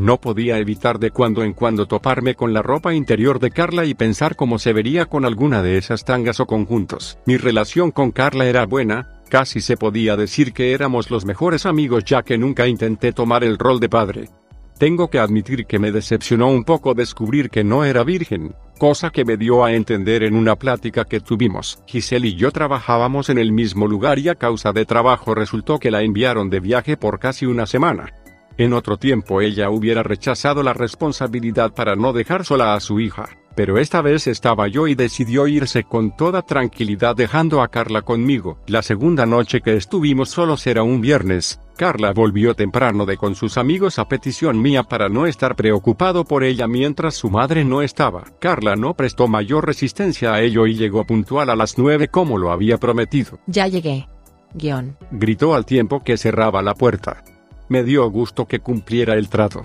No 0.00 0.18
podía 0.18 0.56
evitar 0.56 0.98
de 0.98 1.10
cuando 1.10 1.44
en 1.44 1.52
cuando 1.52 1.84
toparme 1.84 2.34
con 2.34 2.54
la 2.54 2.62
ropa 2.62 2.94
interior 2.94 3.38
de 3.38 3.50
Carla 3.50 3.84
y 3.84 3.92
pensar 3.92 4.34
cómo 4.34 4.58
se 4.58 4.72
vería 4.72 5.04
con 5.04 5.26
alguna 5.26 5.62
de 5.62 5.76
esas 5.76 6.06
tangas 6.06 6.40
o 6.40 6.46
conjuntos. 6.46 7.18
Mi 7.26 7.36
relación 7.36 7.90
con 7.90 8.10
Carla 8.10 8.46
era 8.46 8.64
buena, 8.64 9.20
casi 9.28 9.60
se 9.60 9.76
podía 9.76 10.16
decir 10.16 10.54
que 10.54 10.72
éramos 10.72 11.10
los 11.10 11.26
mejores 11.26 11.66
amigos 11.66 12.02
ya 12.06 12.22
que 12.22 12.38
nunca 12.38 12.66
intenté 12.66 13.12
tomar 13.12 13.44
el 13.44 13.58
rol 13.58 13.78
de 13.78 13.90
padre. 13.90 14.30
Tengo 14.78 15.10
que 15.10 15.18
admitir 15.18 15.66
que 15.66 15.78
me 15.78 15.92
decepcionó 15.92 16.48
un 16.48 16.64
poco 16.64 16.94
descubrir 16.94 17.50
que 17.50 17.62
no 17.62 17.84
era 17.84 18.02
virgen, 18.02 18.54
cosa 18.78 19.10
que 19.10 19.26
me 19.26 19.36
dio 19.36 19.62
a 19.62 19.74
entender 19.74 20.22
en 20.22 20.34
una 20.34 20.56
plática 20.56 21.04
que 21.04 21.20
tuvimos. 21.20 21.82
Giselle 21.86 22.28
y 22.28 22.36
yo 22.36 22.52
trabajábamos 22.52 23.28
en 23.28 23.36
el 23.36 23.52
mismo 23.52 23.86
lugar 23.86 24.18
y 24.18 24.30
a 24.30 24.36
causa 24.36 24.72
de 24.72 24.86
trabajo 24.86 25.34
resultó 25.34 25.78
que 25.78 25.90
la 25.90 26.00
enviaron 26.00 26.48
de 26.48 26.60
viaje 26.60 26.96
por 26.96 27.18
casi 27.18 27.44
una 27.44 27.66
semana. 27.66 28.14
En 28.60 28.74
otro 28.74 28.98
tiempo 28.98 29.40
ella 29.40 29.70
hubiera 29.70 30.02
rechazado 30.02 30.62
la 30.62 30.74
responsabilidad 30.74 31.72
para 31.72 31.96
no 31.96 32.12
dejar 32.12 32.44
sola 32.44 32.74
a 32.74 32.80
su 32.80 33.00
hija, 33.00 33.30
pero 33.56 33.78
esta 33.78 34.02
vez 34.02 34.26
estaba 34.26 34.68
yo 34.68 34.86
y 34.86 34.94
decidió 34.94 35.46
irse 35.46 35.84
con 35.84 36.14
toda 36.14 36.42
tranquilidad 36.42 37.16
dejando 37.16 37.62
a 37.62 37.68
Carla 37.68 38.02
conmigo. 38.02 38.58
La 38.66 38.82
segunda 38.82 39.24
noche 39.24 39.62
que 39.62 39.76
estuvimos 39.76 40.28
solos 40.28 40.66
era 40.66 40.82
un 40.82 41.00
viernes, 41.00 41.58
Carla 41.74 42.12
volvió 42.12 42.52
temprano 42.54 43.06
de 43.06 43.16
con 43.16 43.34
sus 43.34 43.56
amigos 43.56 43.98
a 43.98 44.06
petición 44.08 44.60
mía 44.60 44.82
para 44.82 45.08
no 45.08 45.24
estar 45.24 45.56
preocupado 45.56 46.26
por 46.26 46.44
ella 46.44 46.66
mientras 46.66 47.14
su 47.14 47.30
madre 47.30 47.64
no 47.64 47.80
estaba. 47.80 48.24
Carla 48.40 48.76
no 48.76 48.92
prestó 48.92 49.26
mayor 49.26 49.64
resistencia 49.64 50.34
a 50.34 50.42
ello 50.42 50.66
y 50.66 50.74
llegó 50.74 51.06
puntual 51.06 51.48
a 51.48 51.56
las 51.56 51.78
nueve 51.78 52.08
como 52.08 52.36
lo 52.36 52.52
había 52.52 52.76
prometido. 52.76 53.38
Ya 53.46 53.68
llegué. 53.68 54.06
Guión. 54.52 54.98
Gritó 55.10 55.54
al 55.54 55.64
tiempo 55.64 56.04
que 56.04 56.18
cerraba 56.18 56.60
la 56.60 56.74
puerta. 56.74 57.24
Me 57.70 57.84
dio 57.84 58.10
gusto 58.10 58.46
que 58.46 58.58
cumpliera 58.58 59.14
el 59.14 59.28
trato. 59.28 59.62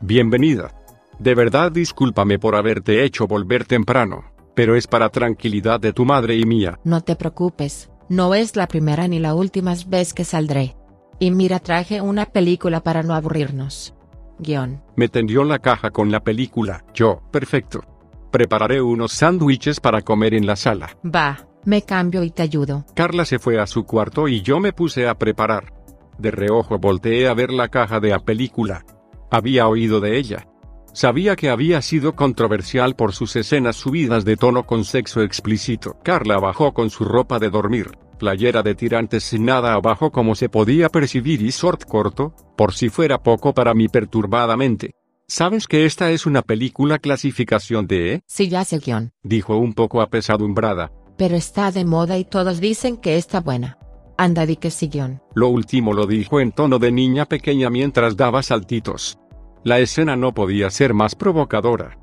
Bienvenida. 0.00 0.74
De 1.20 1.36
verdad 1.36 1.70
discúlpame 1.70 2.40
por 2.40 2.56
haberte 2.56 3.04
hecho 3.04 3.28
volver 3.28 3.66
temprano, 3.66 4.24
pero 4.56 4.74
es 4.74 4.88
para 4.88 5.08
tranquilidad 5.08 5.78
de 5.78 5.92
tu 5.92 6.04
madre 6.04 6.36
y 6.36 6.44
mía. 6.44 6.80
No 6.82 7.00
te 7.00 7.14
preocupes, 7.14 7.88
no 8.08 8.34
es 8.34 8.56
la 8.56 8.66
primera 8.66 9.06
ni 9.06 9.20
la 9.20 9.36
última 9.36 9.76
vez 9.86 10.12
que 10.12 10.24
saldré. 10.24 10.74
Y 11.20 11.30
mira 11.30 11.60
traje 11.60 12.00
una 12.00 12.26
película 12.26 12.82
para 12.82 13.04
no 13.04 13.14
aburrirnos. 13.14 13.94
Guión. 14.40 14.82
Me 14.96 15.08
tendió 15.08 15.44
la 15.44 15.60
caja 15.60 15.92
con 15.92 16.10
la 16.10 16.24
película. 16.24 16.84
Yo, 16.92 17.22
perfecto. 17.30 17.84
Prepararé 18.32 18.82
unos 18.82 19.12
sándwiches 19.12 19.78
para 19.78 20.02
comer 20.02 20.34
en 20.34 20.46
la 20.46 20.56
sala. 20.56 20.96
Va, 21.04 21.46
me 21.64 21.82
cambio 21.82 22.24
y 22.24 22.30
te 22.30 22.42
ayudo. 22.42 22.84
Carla 22.96 23.24
se 23.24 23.38
fue 23.38 23.60
a 23.60 23.68
su 23.68 23.84
cuarto 23.84 24.26
y 24.26 24.42
yo 24.42 24.58
me 24.58 24.72
puse 24.72 25.06
a 25.06 25.14
preparar. 25.16 25.81
De 26.22 26.30
reojo 26.30 26.78
volteé 26.78 27.26
a 27.26 27.34
ver 27.34 27.52
la 27.52 27.66
caja 27.66 27.98
de 27.98 28.10
la 28.10 28.20
película. 28.20 28.84
Había 29.28 29.66
oído 29.66 29.98
de 29.98 30.18
ella. 30.18 30.46
Sabía 30.92 31.34
que 31.34 31.50
había 31.50 31.82
sido 31.82 32.14
controversial 32.14 32.94
por 32.94 33.12
sus 33.12 33.34
escenas 33.34 33.74
subidas 33.74 34.24
de 34.24 34.36
tono 34.36 34.64
con 34.64 34.84
sexo 34.84 35.20
explícito. 35.22 35.96
Carla 36.04 36.38
bajó 36.38 36.74
con 36.74 36.90
su 36.90 37.04
ropa 37.04 37.40
de 37.40 37.50
dormir, 37.50 37.90
playera 38.20 38.62
de 38.62 38.76
tirantes 38.76 39.24
sin 39.24 39.46
nada 39.46 39.72
abajo 39.72 40.12
como 40.12 40.36
se 40.36 40.48
podía 40.48 40.90
percibir 40.90 41.42
y 41.42 41.50
short 41.50 41.86
corto, 41.86 42.32
por 42.56 42.72
si 42.72 42.88
fuera 42.88 43.20
poco 43.20 43.52
para 43.52 43.74
mí 43.74 43.88
perturbadamente. 43.88 44.94
¿Sabes 45.26 45.66
que 45.66 45.86
esta 45.86 46.12
es 46.12 46.24
una 46.24 46.42
película 46.42 47.00
clasificación 47.00 47.88
de 47.88 48.14
E? 48.14 48.22
Sí, 48.28 48.48
ya 48.48 48.64
sé 48.64 48.78
guion. 48.78 49.10
Dijo 49.24 49.56
un 49.56 49.74
poco 49.74 50.00
apesadumbrada. 50.00 50.92
Pero 51.18 51.34
está 51.34 51.72
de 51.72 51.84
moda 51.84 52.16
y 52.16 52.24
todos 52.24 52.60
dicen 52.60 52.96
que 52.96 53.16
está 53.16 53.40
buena. 53.40 53.78
Anda 54.22 54.46
di 54.46 54.54
que 54.54 54.70
siguión. 54.70 55.20
Lo 55.34 55.48
último 55.48 55.92
lo 55.92 56.06
dijo 56.06 56.38
en 56.38 56.52
tono 56.52 56.78
de 56.78 56.92
niña 56.92 57.26
pequeña 57.26 57.70
mientras 57.70 58.16
daba 58.16 58.44
saltitos. 58.44 59.18
La 59.64 59.80
escena 59.80 60.14
no 60.14 60.32
podía 60.32 60.70
ser 60.70 60.94
más 60.94 61.16
provocadora. 61.16 61.98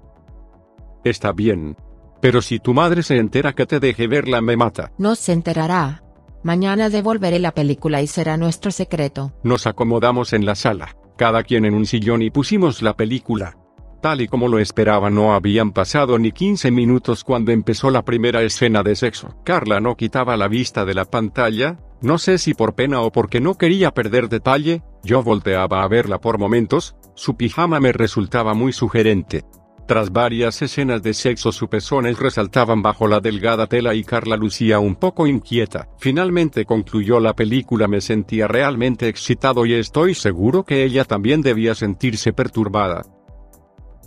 Está 1.06 1.32
bien. 1.32 1.78
Pero 2.20 2.42
si 2.42 2.60
tu 2.60 2.74
madre 2.74 3.04
se 3.04 3.16
entera 3.16 3.54
que 3.54 3.66
te 3.66 3.80
deje 3.80 4.08
verla 4.08 4.42
me 4.42 4.58
mata. 4.58 4.92
No 4.98 5.16
se 5.16 5.32
enterará. 5.32 6.04
Mañana 6.44 6.90
devolveré 6.90 7.40
la 7.40 7.54
película 7.54 8.02
y 8.02 8.08
será 8.08 8.36
nuestro 8.36 8.72
secreto. 8.72 9.32
Nos 9.42 9.66
acomodamos 9.66 10.34
en 10.34 10.46
la 10.46 10.56
sala, 10.56 10.98
cada 11.16 11.44
quien 11.44 11.64
en 11.64 11.74
un 11.74 11.86
sillón 11.86 12.22
y 12.22 12.32
pusimos 12.32 12.82
la 12.82 12.98
película. 12.98 13.56
Tal 14.02 14.20
y 14.20 14.28
como 14.28 14.50
lo 14.50 14.60
esperaba 14.60 15.10
no 15.10 15.34
habían 15.34 15.72
pasado 15.72 16.20
ni 16.20 16.34
15 16.34 16.70
minutos 16.70 17.24
cuando 17.24 17.54
empezó 17.54 17.90
la 17.90 18.04
primera 18.04 18.42
escena 18.42 18.84
de 18.84 18.98
sexo. 18.98 19.38
Carla 19.46 19.80
no 19.80 19.96
quitaba 19.96 20.36
la 20.36 20.50
vista 20.50 20.84
de 20.84 20.96
la 20.96 21.06
pantalla, 21.06 21.78
no 22.02 22.18
sé 22.18 22.38
si 22.38 22.54
por 22.54 22.76
pena 22.76 23.02
o 23.02 23.12
porque 23.12 23.42
no 23.42 23.58
quería 23.58 23.92
perder 23.92 24.30
detalle, 24.30 24.84
yo 25.04 25.22
volteaba 25.22 25.84
a 25.84 25.88
verla 25.88 26.22
por 26.22 26.38
momentos, 26.38 26.96
su 27.14 27.36
pijama 27.36 27.80
me 27.80 27.92
resultaba 27.92 28.54
muy 28.54 28.72
sugerente. 28.72 29.44
Tras 29.90 30.12
varias 30.12 30.62
escenas 30.62 31.02
de 31.02 31.16
sexo 31.16 31.52
sus 31.52 31.68
pezones 31.68 32.20
resaltaban 32.20 32.84
bajo 32.84 33.08
la 33.08 33.20
delgada 33.20 33.66
tela 33.66 33.96
y 33.96 34.04
Carla 34.04 34.38
lucía 34.38 34.80
un 34.80 34.96
poco 34.96 35.26
inquieta. 35.26 35.90
Finalmente 35.98 36.64
concluyó 36.64 37.20
la 37.20 37.36
película 37.36 37.88
me 37.88 38.00
sentía 38.00 38.48
realmente 38.48 39.08
excitado 39.08 39.66
y 39.66 39.74
estoy 39.74 40.14
seguro 40.14 40.64
que 40.64 40.84
ella 40.84 41.06
también 41.06 41.42
debía 41.42 41.74
sentirse 41.74 42.34
perturbada. 42.34 43.02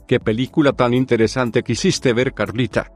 ¿Qué 0.06 0.20
película 0.20 0.72
tan 0.72 0.94
interesante 0.94 1.64
quisiste 1.64 2.12
ver 2.12 2.32
Carlita? 2.32 2.92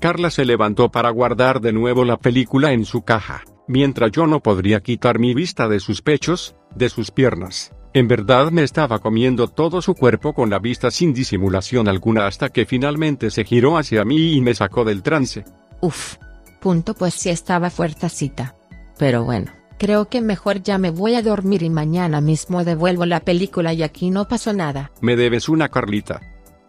Carla 0.00 0.30
se 0.30 0.44
levantó 0.44 0.88
para 0.88 1.10
guardar 1.10 1.60
de 1.60 1.72
nuevo 1.72 2.04
la 2.04 2.16
película 2.16 2.72
en 2.72 2.84
su 2.84 3.02
caja, 3.02 3.42
mientras 3.68 4.12
yo 4.12 4.26
no 4.26 4.40
podría 4.40 4.80
quitar 4.80 5.18
mi 5.18 5.34
vista 5.34 5.68
de 5.68 5.80
sus 5.80 6.02
pechos, 6.02 6.54
de 6.74 6.88
sus 6.88 7.10
piernas. 7.10 7.72
En 7.94 8.08
verdad 8.08 8.50
me 8.50 8.62
estaba 8.62 9.00
comiendo 9.00 9.48
todo 9.48 9.82
su 9.82 9.94
cuerpo 9.94 10.32
con 10.32 10.48
la 10.48 10.58
vista 10.58 10.90
sin 10.90 11.12
disimulación 11.12 11.88
alguna 11.88 12.26
hasta 12.26 12.48
que 12.48 12.64
finalmente 12.64 13.30
se 13.30 13.44
giró 13.44 13.76
hacia 13.76 14.04
mí 14.04 14.32
y 14.32 14.40
me 14.40 14.54
sacó 14.54 14.84
del 14.84 15.02
trance. 15.02 15.44
Uf. 15.80 16.16
Punto 16.60 16.94
pues 16.94 17.12
sí 17.14 17.28
estaba 17.28 17.68
fuertecita. 17.68 18.54
Pero 18.98 19.24
bueno, 19.24 19.52
creo 19.78 20.08
que 20.08 20.22
mejor 20.22 20.62
ya 20.62 20.78
me 20.78 20.90
voy 20.90 21.16
a 21.16 21.22
dormir 21.22 21.62
y 21.62 21.70
mañana 21.70 22.20
mismo 22.22 22.64
devuelvo 22.64 23.04
la 23.04 23.20
película 23.20 23.74
y 23.74 23.82
aquí 23.82 24.10
no 24.10 24.26
pasó 24.26 24.54
nada. 24.54 24.90
Me 25.02 25.16
debes 25.16 25.50
una 25.50 25.68
Carlita. 25.68 26.20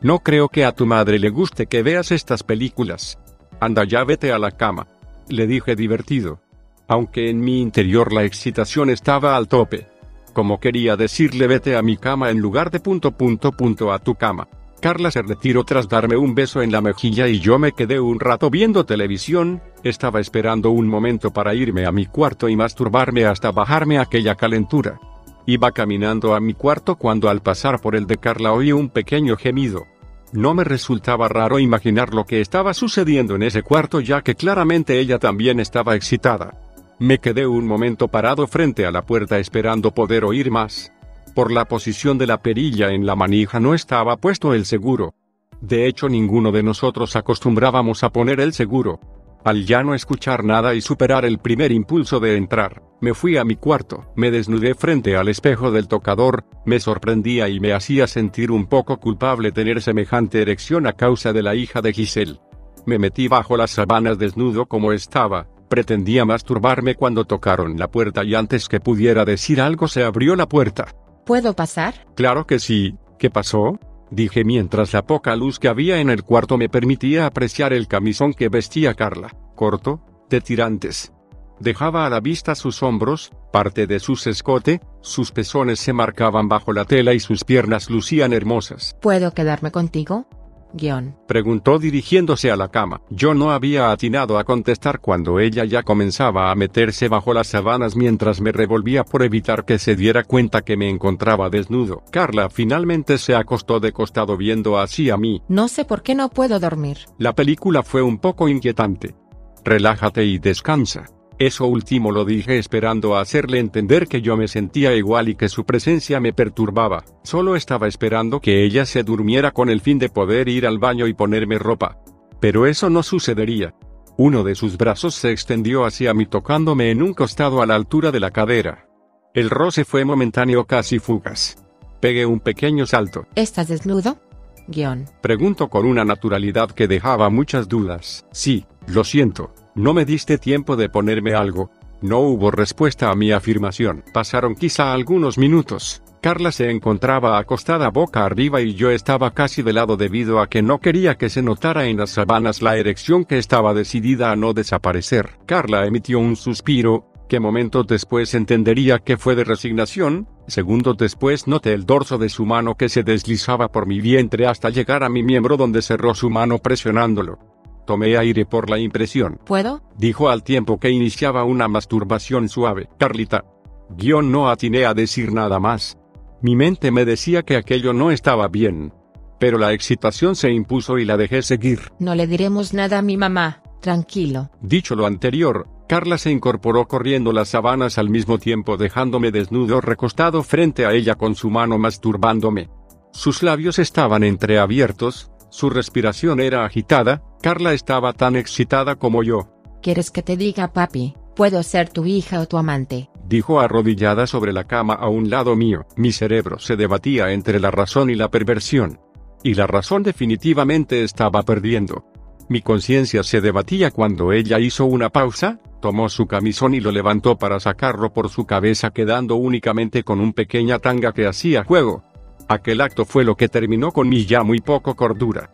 No 0.02 0.20
creo 0.20 0.50
que 0.50 0.66
a 0.66 0.74
tu 0.74 0.86
madre 0.86 1.20
le 1.20 1.30
guste 1.30 1.68
que 1.68 1.84
veas 1.84 2.12
estas 2.12 2.44
películas. 2.44 3.18
Anda 3.62 3.86
ya 3.86 4.04
vete 4.04 4.34
a 4.34 4.40
la 4.40 4.52
cama. 4.52 4.88
Le 5.30 5.48
dije 5.48 5.78
divertido. 5.78 6.42
Aunque 6.88 7.30
en 7.30 7.40
mi 7.40 7.62
interior 7.62 8.14
la 8.14 8.24
excitación 8.24 8.90
estaba 8.90 9.36
al 9.36 9.48
tope 9.48 9.94
como 10.34 10.60
quería 10.60 10.98
decirle 10.98 11.48
vete 11.48 11.78
a 11.78 11.82
mi 11.82 11.96
cama 11.96 12.32
en 12.32 12.40
lugar 12.40 12.72
de 12.72 12.80
punto 12.80 13.12
punto 13.12 13.52
punto 13.52 13.94
a 13.94 14.00
tu 14.00 14.16
cama. 14.16 14.48
Carla 14.82 15.12
se 15.12 15.22
retiró 15.22 15.64
tras 15.64 15.88
darme 15.88 16.18
un 16.18 16.36
beso 16.36 16.62
en 16.62 16.72
la 16.72 16.82
mejilla 16.82 17.30
y 17.30 17.40
yo 17.40 17.58
me 17.58 17.72
quedé 17.72 18.02
un 18.02 18.20
rato 18.20 18.50
viendo 18.50 18.86
televisión, 18.86 19.62
estaba 19.84 20.20
esperando 20.20 20.72
un 20.72 20.90
momento 20.90 21.32
para 21.32 21.56
irme 21.56 21.86
a 21.86 21.94
mi 21.94 22.06
cuarto 22.06 22.50
y 22.50 22.58
masturbarme 22.58 23.24
hasta 23.24 23.52
bajarme 23.52 23.98
aquella 23.98 24.36
calentura. 24.36 25.00
Iba 25.46 25.72
caminando 25.72 26.36
a 26.36 26.42
mi 26.42 26.54
cuarto 26.54 26.98
cuando 26.98 27.30
al 27.30 27.42
pasar 27.42 27.80
por 27.80 27.96
el 27.96 28.08
de 28.08 28.18
Carla 28.18 28.52
oí 28.52 28.74
un 28.74 28.90
pequeño 28.90 29.38
gemido. 29.38 29.86
No 30.34 30.54
me 30.54 30.66
resultaba 30.66 31.30
raro 31.30 31.60
imaginar 31.60 32.14
lo 32.14 32.26
que 32.26 32.42
estaba 32.42 32.74
sucediendo 32.74 33.36
en 33.36 33.44
ese 33.44 33.62
cuarto 33.62 34.02
ya 34.02 34.22
que 34.22 34.36
claramente 34.36 35.00
ella 35.00 35.18
también 35.20 35.62
estaba 35.62 35.96
excitada. 35.96 36.73
Me 37.00 37.18
quedé 37.18 37.48
un 37.48 37.68
momento 37.68 38.08
parado 38.08 38.48
frente 38.48 38.86
a 38.86 38.92
la 38.92 39.06
puerta 39.06 39.40
esperando 39.40 39.92
poder 39.92 40.24
oír 40.24 40.52
más. 40.52 40.94
Por 41.36 41.52
la 41.52 41.66
posición 41.66 42.18
de 42.18 42.28
la 42.28 42.42
perilla 42.42 42.92
en 42.92 43.06
la 43.06 43.16
manija 43.16 43.60
no 43.60 43.74
estaba 43.74 44.18
puesto 44.18 44.54
el 44.54 44.66
seguro. 44.66 45.16
De 45.62 45.88
hecho, 45.88 46.08
ninguno 46.10 46.52
de 46.52 46.62
nosotros 46.62 47.16
acostumbrábamos 47.16 48.04
a 48.04 48.12
poner 48.12 48.40
el 48.40 48.54
seguro. 48.54 49.00
Al 49.44 49.66
ya 49.66 49.84
no 49.84 49.94
escuchar 49.94 50.44
nada 50.46 50.74
y 50.74 50.82
superar 50.82 51.26
el 51.26 51.40
primer 51.40 51.72
impulso 51.72 52.22
de 52.22 52.38
entrar, 52.38 52.82
me 53.02 53.14
fui 53.14 53.36
a 53.36 53.44
mi 53.44 53.58
cuarto, 53.58 54.06
me 54.16 54.32
desnudé 54.32 54.74
frente 54.74 55.18
al 55.18 55.28
espejo 55.28 55.72
del 55.72 55.90
tocador, 55.90 56.46
me 56.66 56.80
sorprendía 56.80 57.50
y 57.50 57.60
me 57.60 57.74
hacía 57.74 58.08
sentir 58.08 58.52
un 58.52 58.68
poco 58.68 59.02
culpable 59.02 59.52
tener 59.52 59.82
semejante 59.82 60.42
erección 60.42 60.88
a 60.88 60.94
causa 60.94 61.34
de 61.34 61.44
la 61.44 61.56
hija 61.56 61.82
de 61.82 61.92
Giselle. 61.92 62.40
Me 62.86 63.00
metí 63.00 63.28
bajo 63.28 63.58
las 63.58 63.72
sábanas 63.72 64.18
desnudo 64.18 64.68
como 64.68 64.94
estaba, 64.94 65.48
pretendía 65.74 66.24
masturbarme 66.24 66.94
cuando 66.94 67.26
tocaron 67.26 67.80
la 67.80 67.88
puerta 67.88 68.24
y 68.24 68.36
antes 68.36 68.70
que 68.70 68.80
pudiera 68.80 69.26
decir 69.26 69.60
algo 69.60 69.88
se 69.88 70.04
abrió 70.04 70.36
la 70.36 70.48
puerta. 70.48 70.94
¿Puedo 71.26 71.56
pasar? 71.56 72.06
Claro 72.14 72.46
que 72.46 72.60
sí, 72.60 72.94
¿qué 73.18 73.32
pasó? 73.32 73.80
Dije 74.12 74.44
mientras 74.44 74.94
la 74.94 75.08
poca 75.08 75.36
luz 75.36 75.58
que 75.58 75.70
había 75.70 76.00
en 76.00 76.12
el 76.12 76.22
cuarto 76.22 76.60
me 76.60 76.70
permitía 76.70 77.26
apreciar 77.26 77.74
el 77.74 77.88
camisón 77.88 78.36
que 78.36 78.50
vestía 78.50 78.94
Carla, 78.94 79.36
corto, 79.56 80.00
de 80.30 80.42
tirantes. 80.42 81.12
Dejaba 81.60 82.06
a 82.06 82.10
la 82.12 82.20
vista 82.20 82.54
sus 82.54 82.84
hombros, 82.84 83.32
parte 83.52 83.88
de 83.88 84.00
su 84.00 84.14
escote, 84.30 84.80
sus 85.02 85.32
pezones 85.32 85.80
se 85.80 85.92
marcaban 85.92 86.50
bajo 86.50 86.72
la 86.72 86.86
tela 86.86 87.16
y 87.16 87.20
sus 87.20 87.44
piernas 87.44 87.90
lucían 87.90 88.32
hermosas. 88.32 88.96
¿Puedo 89.02 89.32
quedarme 89.32 89.72
contigo? 89.72 90.28
Guión. 90.74 91.16
Preguntó 91.28 91.80
dirigiéndose 91.80 92.52
a 92.52 92.56
la 92.56 92.70
cama. 92.70 93.02
Yo 93.10 93.34
no 93.34 93.52
había 93.52 93.92
atinado 93.92 94.38
a 94.38 94.44
contestar 94.44 95.00
cuando 95.00 95.40
ella 95.40 95.66
ya 95.66 95.84
comenzaba 95.84 96.52
a 96.52 96.56
meterse 96.56 97.08
bajo 97.08 97.34
las 97.34 97.48
sábanas 97.48 97.96
mientras 97.96 98.42
me 98.42 98.52
revolvía 98.52 99.04
por 99.04 99.24
evitar 99.24 99.66
que 99.66 99.80
se 99.80 99.96
diera 99.96 100.24
cuenta 100.24 100.62
que 100.62 100.78
me 100.78 100.90
encontraba 100.90 101.50
desnudo. 101.50 102.04
Carla 102.12 102.50
finalmente 102.50 103.18
se 103.18 103.36
acostó 103.36 103.80
de 103.80 103.92
costado 103.92 104.38
viendo 104.38 104.80
hacia 104.80 105.18
mí. 105.18 105.42
No 105.48 105.68
sé 105.68 105.86
por 105.86 106.02
qué 106.02 106.16
no 106.16 106.30
puedo 106.30 106.60
dormir. 106.60 106.98
La 107.18 107.34
película 107.34 107.84
fue 107.84 108.02
un 108.02 108.18
poco 108.18 108.48
inquietante. 108.48 109.16
Relájate 109.64 110.26
y 110.26 110.40
descansa. 110.40 111.06
Eso 111.40 111.66
último 111.66 112.12
lo 112.12 112.26
dije 112.26 112.58
esperando 112.58 113.18
hacerle 113.18 113.60
entender 113.60 114.08
que 114.08 114.22
yo 114.22 114.38
me 114.38 114.48
sentía 114.48 114.96
igual 114.96 115.30
y 115.30 115.36
que 115.36 115.50
su 115.50 115.66
presencia 115.66 116.20
me 116.20 116.32
perturbaba. 116.32 117.04
Solo 117.24 117.56
estaba 117.56 117.88
esperando 117.88 118.40
que 118.40 118.64
ella 118.64 118.86
se 118.86 119.04
durmiera 119.04 119.52
con 119.52 119.70
el 119.70 119.82
fin 119.82 119.98
de 120.00 120.10
poder 120.10 120.48
ir 120.48 120.68
al 120.68 120.78
baño 120.78 121.08
y 121.08 121.14
ponerme 121.14 121.58
ropa. 121.58 122.00
Pero 122.40 122.68
eso 122.68 122.90
no 122.90 123.04
sucedería. 123.04 123.74
Uno 124.16 124.44
de 124.44 124.54
sus 124.54 124.78
brazos 124.78 125.16
se 125.16 125.32
extendió 125.32 125.86
hacia 125.86 126.14
mí 126.14 126.28
tocándome 126.28 126.92
en 126.92 127.02
un 127.02 127.14
costado 127.14 127.62
a 127.62 127.66
la 127.66 127.76
altura 127.76 128.12
de 128.12 128.20
la 128.20 128.32
cadera. 128.32 128.88
El 129.34 129.50
roce 129.50 129.86
fue 129.86 130.06
momentáneo 130.06 130.66
casi 130.66 131.00
fugaz. 131.00 131.58
Pegué 132.00 132.26
un 132.26 132.40
pequeño 132.40 132.86
salto. 132.86 133.26
¿Estás 133.34 133.70
desnudo? 133.70 134.20
Guión. 134.68 135.06
Pregunto 135.22 135.70
con 135.70 135.86
una 135.88 136.06
naturalidad 136.06 136.70
que 136.70 136.88
dejaba 136.88 137.30
muchas 137.30 137.68
dudas. 137.68 138.26
Sí, 138.32 138.66
lo 138.88 139.04
siento. 139.04 139.54
No 139.76 139.96
me 139.96 140.06
diste 140.06 140.38
tiempo 140.38 140.76
de 140.76 140.88
ponerme 140.88 141.34
algo. 141.34 141.72
No 142.02 142.20
hubo 142.20 142.52
respuesta 142.52 143.10
a 143.10 143.16
mi 143.16 143.32
afirmación. 143.32 144.04
Pasaron 144.14 144.54
quizá 144.54 144.94
algunos 144.94 145.40
minutos. 145.40 146.04
Carla 146.22 146.52
se 146.52 146.70
encontraba 146.70 147.40
acostada 147.40 147.90
boca 147.90 148.24
arriba 148.24 148.62
y 148.62 148.76
yo 148.76 148.92
estaba 148.92 149.34
casi 149.34 149.64
de 149.64 149.74
lado 149.74 149.98
debido 149.98 150.40
a 150.40 150.48
que 150.48 150.62
no 150.62 150.80
quería 150.80 151.18
que 151.18 151.30
se 151.30 151.42
notara 151.42 151.88
en 151.88 151.98
las 151.98 152.12
sabanas 152.12 152.62
la 152.62 152.78
erección 152.78 153.26
que 153.26 153.40
estaba 153.40 153.74
decidida 153.74 154.32
a 154.32 154.36
no 154.36 154.54
desaparecer. 154.54 155.32
Carla 155.48 155.86
emitió 155.88 156.20
un 156.20 156.36
suspiro, 156.36 157.12
que 157.28 157.40
momentos 157.40 157.88
después 157.88 158.36
entendería 158.36 159.00
que 159.00 159.18
fue 159.18 159.36
de 159.36 159.44
resignación, 159.44 160.28
segundos 160.48 160.98
después 160.98 161.48
noté 161.48 161.74
el 161.74 161.86
dorso 161.86 162.18
de 162.20 162.30
su 162.30 162.46
mano 162.46 162.76
que 162.76 162.90
se 162.90 163.04
deslizaba 163.04 163.72
por 163.72 163.88
mi 163.88 164.02
vientre 164.02 164.46
hasta 164.46 164.70
llegar 164.70 165.04
a 165.04 165.10
mi 165.10 165.24
miembro 165.24 165.58
donde 165.58 165.82
cerró 165.82 166.14
su 166.14 166.30
mano 166.30 166.60
presionándolo. 166.60 167.53
Tomé 167.86 168.18
aire 168.18 168.46
por 168.46 168.70
la 168.70 168.80
impresión. 168.80 169.40
¿Puedo? 169.46 169.82
Dijo 169.98 170.30
al 170.30 170.44
tiempo 170.44 170.80
que 170.80 170.90
iniciaba 170.90 171.44
una 171.44 171.68
masturbación 171.68 172.50
suave. 172.50 172.90
Carlita. 172.98 173.46
Guión 173.90 174.32
no 174.32 174.50
atiné 174.50 174.86
a 174.86 174.94
decir 174.94 175.34
nada 175.34 175.60
más. 175.60 175.98
Mi 176.42 176.56
mente 176.56 176.92
me 176.92 177.06
decía 177.06 177.44
que 177.44 177.58
aquello 177.58 177.94
no 177.94 178.12
estaba 178.12 178.48
bien. 178.48 178.94
Pero 179.40 179.58
la 179.58 179.74
excitación 179.74 180.36
se 180.36 180.52
impuso 180.52 180.98
y 180.98 181.06
la 181.06 181.18
dejé 181.18 181.42
seguir. 181.42 181.92
No 182.00 182.16
le 182.16 182.28
diremos 182.28 182.74
nada 182.74 183.00
a 183.00 183.02
mi 183.02 183.18
mamá, 183.18 183.62
tranquilo. 183.82 184.50
Dicho 184.62 184.96
lo 184.96 185.06
anterior, 185.06 185.68
Carla 185.88 186.18
se 186.18 186.32
incorporó 186.32 186.88
corriendo 186.88 187.34
las 187.34 187.50
sabanas 187.50 187.98
al 187.98 188.10
mismo 188.10 188.40
tiempo 188.40 188.78
dejándome 188.78 189.32
desnudo 189.32 189.82
recostado 189.82 190.42
frente 190.44 190.86
a 190.86 190.94
ella 190.94 191.16
con 191.16 191.36
su 191.36 191.50
mano 191.50 191.78
masturbándome. 191.78 192.70
Sus 193.12 193.44
labios 193.44 193.78
estaban 193.78 194.24
entreabiertos, 194.24 195.30
su 195.54 195.70
respiración 195.70 196.40
era 196.40 196.66
agitada, 196.66 197.22
Carla 197.40 197.74
estaba 197.74 198.14
tan 198.14 198.36
excitada 198.36 198.96
como 198.96 199.22
yo. 199.22 199.50
¿Quieres 199.84 200.10
que 200.10 200.24
te 200.24 200.36
diga, 200.36 200.74
papi? 200.74 201.14
Puedo 201.36 201.62
ser 201.62 201.90
tu 201.90 202.06
hija 202.06 202.40
o 202.42 202.48
tu 202.48 202.58
amante. 202.58 203.12
Dijo 203.28 203.60
arrodillada 203.60 204.26
sobre 204.26 204.52
la 204.52 204.64
cama 204.64 204.96
a 204.96 205.10
un 205.10 205.30
lado 205.30 205.56
mío. 205.56 205.86
Mi 205.96 206.12
cerebro 206.12 206.58
se 206.58 206.76
debatía 206.76 207.34
entre 207.34 207.60
la 207.60 207.70
razón 207.70 208.10
y 208.10 208.16
la 208.16 208.32
perversión. 208.32 209.00
Y 209.44 209.54
la 209.54 209.68
razón 209.68 210.02
definitivamente 210.02 211.04
estaba 211.04 211.44
perdiendo. 211.44 212.04
Mi 212.50 212.62
conciencia 212.62 213.22
se 213.22 213.40
debatía 213.40 213.92
cuando 213.92 214.32
ella 214.32 214.58
hizo 214.58 214.86
una 214.86 215.10
pausa, 215.10 215.60
tomó 215.84 216.10
su 216.10 216.26
camisón 216.26 216.74
y 216.74 216.80
lo 216.80 216.92
levantó 216.92 217.38
para 217.38 217.60
sacarlo 217.60 218.12
por 218.12 218.30
su 218.30 218.48
cabeza 218.48 218.90
quedando 218.90 219.36
únicamente 219.36 220.04
con 220.04 220.20
un 220.20 220.34
pequeña 220.34 220.80
tanga 220.80 221.12
que 221.12 221.28
hacía 221.28 221.64
juego. 221.64 222.04
Aquel 222.48 222.82
acto 222.82 223.06
fue 223.06 223.24
lo 223.24 223.36
que 223.36 223.50
terminó 223.50 223.92
con 223.92 224.10
mi 224.10 224.26
ya 224.26 224.44
muy 224.44 224.60
poco 224.60 224.96
cordura. 224.96 225.52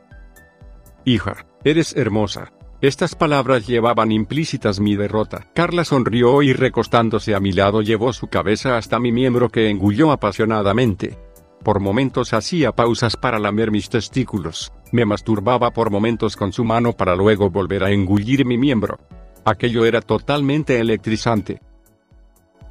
Hija, 1.05 1.45
eres 1.63 1.95
hermosa. 1.95 2.51
Estas 2.81 3.15
palabras 3.15 3.67
llevaban 3.67 4.11
implícitas 4.11 4.79
mi 4.79 4.95
derrota. 4.95 5.47
Carla 5.53 5.83
sonrió 5.83 6.41
y 6.41 6.53
recostándose 6.53 7.35
a 7.35 7.39
mi 7.39 7.51
lado 7.51 7.81
llevó 7.81 8.13
su 8.13 8.27
cabeza 8.27 8.77
hasta 8.77 8.99
mi 8.99 9.11
miembro 9.11 9.49
que 9.49 9.69
engulló 9.69 10.11
apasionadamente. 10.11 11.17
Por 11.63 11.81
momentos 11.81 12.33
hacía 12.33 12.71
pausas 12.71 13.17
para 13.17 13.37
lamer 13.37 13.69
mis 13.69 13.89
testículos. 13.89 14.71
Me 14.93 15.05
masturbaba 15.05 15.71
por 15.71 15.91
momentos 15.91 16.37
con 16.37 16.53
su 16.53 16.63
mano 16.63 16.93
para 16.93 17.15
luego 17.15 17.49
volver 17.49 17.83
a 17.83 17.91
engullir 17.91 18.45
mi 18.45 18.57
miembro. 18.57 18.97
Aquello 19.43 19.85
era 19.85 20.01
totalmente 20.01 20.79
electrizante. 20.79 21.61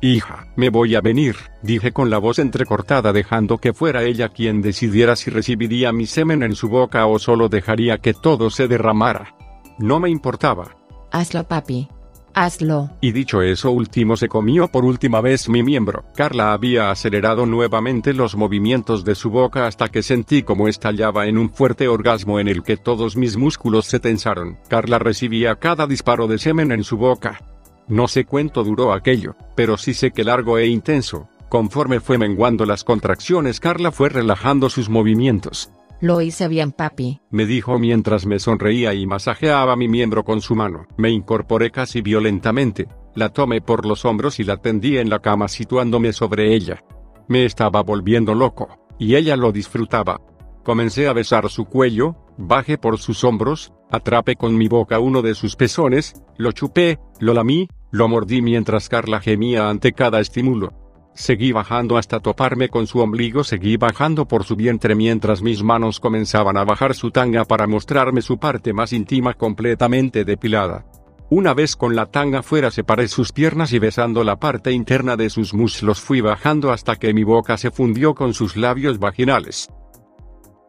Hija, 0.01 0.47
me 0.55 0.71
voy 0.71 0.95
a 0.95 1.01
venir, 1.01 1.35
dije 1.61 1.91
con 1.91 2.09
la 2.09 2.19
voz 2.19 2.39
entrecortada 2.39 3.13
dejando 3.13 3.59
que 3.59 3.73
fuera 3.73 4.05
ella 4.05 4.29
quien 4.29 4.63
decidiera 4.63 5.17
si 5.17 5.29
recibiría 5.29 5.91
mi 5.93 6.07
semen 6.07 6.45
en 6.45 6.55
su 6.55 6.69
boca 6.69 7.05
o 7.07 7.19
solo 7.19 7.49
dejaría 7.49 7.99
que 7.99 8.15
todo 8.15 8.49
se 8.51 8.69
derramara. 8.69 9.35
No 9.79 9.99
me 9.99 10.09
importaba. 10.09 10.77
Hazlo, 11.11 11.49
papi. 11.49 11.89
Hazlo. 12.33 12.91
Y 13.01 13.11
dicho 13.11 13.43
eso 13.43 13.73
último 13.73 14.17
se 14.17 14.29
comió 14.29 14.69
por 14.69 14.85
última 14.85 15.21
vez 15.21 15.49
mi 15.49 15.65
miembro. 15.65 16.05
Carla 16.15 16.53
había 16.53 16.93
acelerado 16.93 17.47
nuevamente 17.47 18.13
los 18.15 18.37
movimientos 18.37 19.05
de 19.05 19.17
su 19.17 19.31
boca 19.31 19.67
hasta 19.67 19.89
que 19.89 20.05
sentí 20.05 20.45
como 20.45 20.69
estallaba 20.69 21.27
en 21.27 21.39
un 21.39 21.51
fuerte 21.51 21.89
orgasmo 21.89 22.39
en 22.39 22.47
el 22.47 22.63
que 22.63 22.77
todos 22.77 23.17
mis 23.17 23.37
músculos 23.37 23.87
se 23.87 23.99
tensaron. 23.99 24.59
Carla 24.69 25.01
recibía 25.01 25.57
cada 25.57 25.89
disparo 25.89 26.29
de 26.29 26.39
semen 26.39 26.71
en 26.71 26.85
su 26.85 26.97
boca. 26.97 27.41
No 27.89 28.07
sé 28.07 28.25
cuánto 28.25 28.65
duró 28.65 28.93
aquello, 28.93 29.35
pero 29.55 29.77
sí 29.77 29.95
sé 29.95 30.11
que 30.11 30.25
largo 30.25 30.59
e 30.59 30.67
intenso. 30.67 31.29
Conforme 31.49 32.01
fue 32.01 32.19
menguando 32.19 32.67
las 32.67 32.85
contracciones, 32.85 33.61
Carla 33.61 33.91
fue 33.93 34.11
relajando 34.11 34.69
sus 34.69 34.91
movimientos. 34.91 35.71
Lo 36.01 36.21
hice 36.21 36.47
bien, 36.47 36.71
papi. 36.71 37.21
Me 37.31 37.47
dijo 37.47 37.79
mientras 37.79 38.27
me 38.27 38.39
sonreía 38.39 38.95
y 38.95 39.07
masajeaba 39.07 39.75
mi 39.75 39.89
miembro 39.89 40.25
con 40.25 40.41
su 40.43 40.55
mano. 40.55 40.87
Me 40.97 41.11
incorporé 41.11 41.71
casi 41.71 42.03
violentamente, 42.03 42.87
la 43.15 43.31
tomé 43.31 43.61
por 43.61 43.85
los 43.85 44.05
hombros 44.05 44.39
y 44.39 44.45
la 44.45 44.59
tendí 44.59 44.99
en 44.99 45.11
la 45.11 45.19
cama 45.19 45.49
situándome 45.49 46.13
sobre 46.13 46.55
ella. 46.55 46.85
Me 47.27 47.45
estaba 47.45 47.83
volviendo 47.83 48.35
loco, 48.35 48.69
y 48.99 49.17
ella 49.17 49.37
lo 49.37 49.51
disfrutaba. 49.51 50.21
Comencé 50.63 51.09
a 51.09 51.15
besar 51.15 51.49
su 51.49 51.65
cuello, 51.65 52.15
bajé 52.37 52.79
por 52.79 52.99
sus 52.99 53.25
hombros, 53.25 53.73
atrapé 53.91 54.37
con 54.37 54.57
mi 54.57 54.69
boca 54.69 55.01
uno 55.01 55.23
de 55.23 55.35
sus 55.35 55.57
pezones, 55.57 56.23
lo 56.37 56.53
chupé, 56.53 57.01
lo 57.19 57.35
lamí, 57.35 57.69
lo 57.91 58.09
mordí 58.09 58.43
mientras 58.43 58.89
Carla 58.89 59.21
gemía 59.21 59.69
ante 59.69 59.93
cada 59.93 60.21
estímulo. 60.21 60.73
Seguí 61.15 61.51
bajando 61.51 61.97
hasta 61.97 62.21
toparme 62.21 62.69
con 62.69 62.87
su 62.87 63.01
ombligo, 63.01 63.43
seguí 63.43 63.77
bajando 63.77 64.29
por 64.29 64.45
su 64.45 64.55
vientre 64.55 64.95
mientras 64.95 65.43
mis 65.43 65.65
manos 65.65 65.99
comenzaban 65.99 66.57
a 66.57 66.65
bajar 66.65 66.95
su 66.95 67.11
tanga 67.11 67.45
para 67.45 67.67
mostrarme 67.67 68.23
su 68.23 68.39
parte 68.39 68.73
más 68.73 68.93
íntima 68.93 69.35
completamente 69.35 70.25
depilada. 70.25 70.87
Una 71.31 71.55
vez 71.55 71.77
con 71.77 71.97
la 71.97 72.07
tanga 72.07 72.43
fuera 72.43 72.71
separé 72.71 73.09
sus 73.09 73.33
piernas 73.33 73.73
y 73.73 73.79
besando 73.79 74.23
la 74.23 74.37
parte 74.37 74.71
interna 74.71 75.17
de 75.17 75.29
sus 75.29 75.53
muslos 75.53 76.01
fui 76.01 76.21
bajando 76.21 76.71
hasta 76.71 76.97
que 76.97 77.13
mi 77.13 77.25
boca 77.25 77.59
se 77.59 77.71
fundió 77.71 78.15
con 78.15 78.33
sus 78.33 78.57
labios 78.57 78.99
vaginales. 78.99 79.69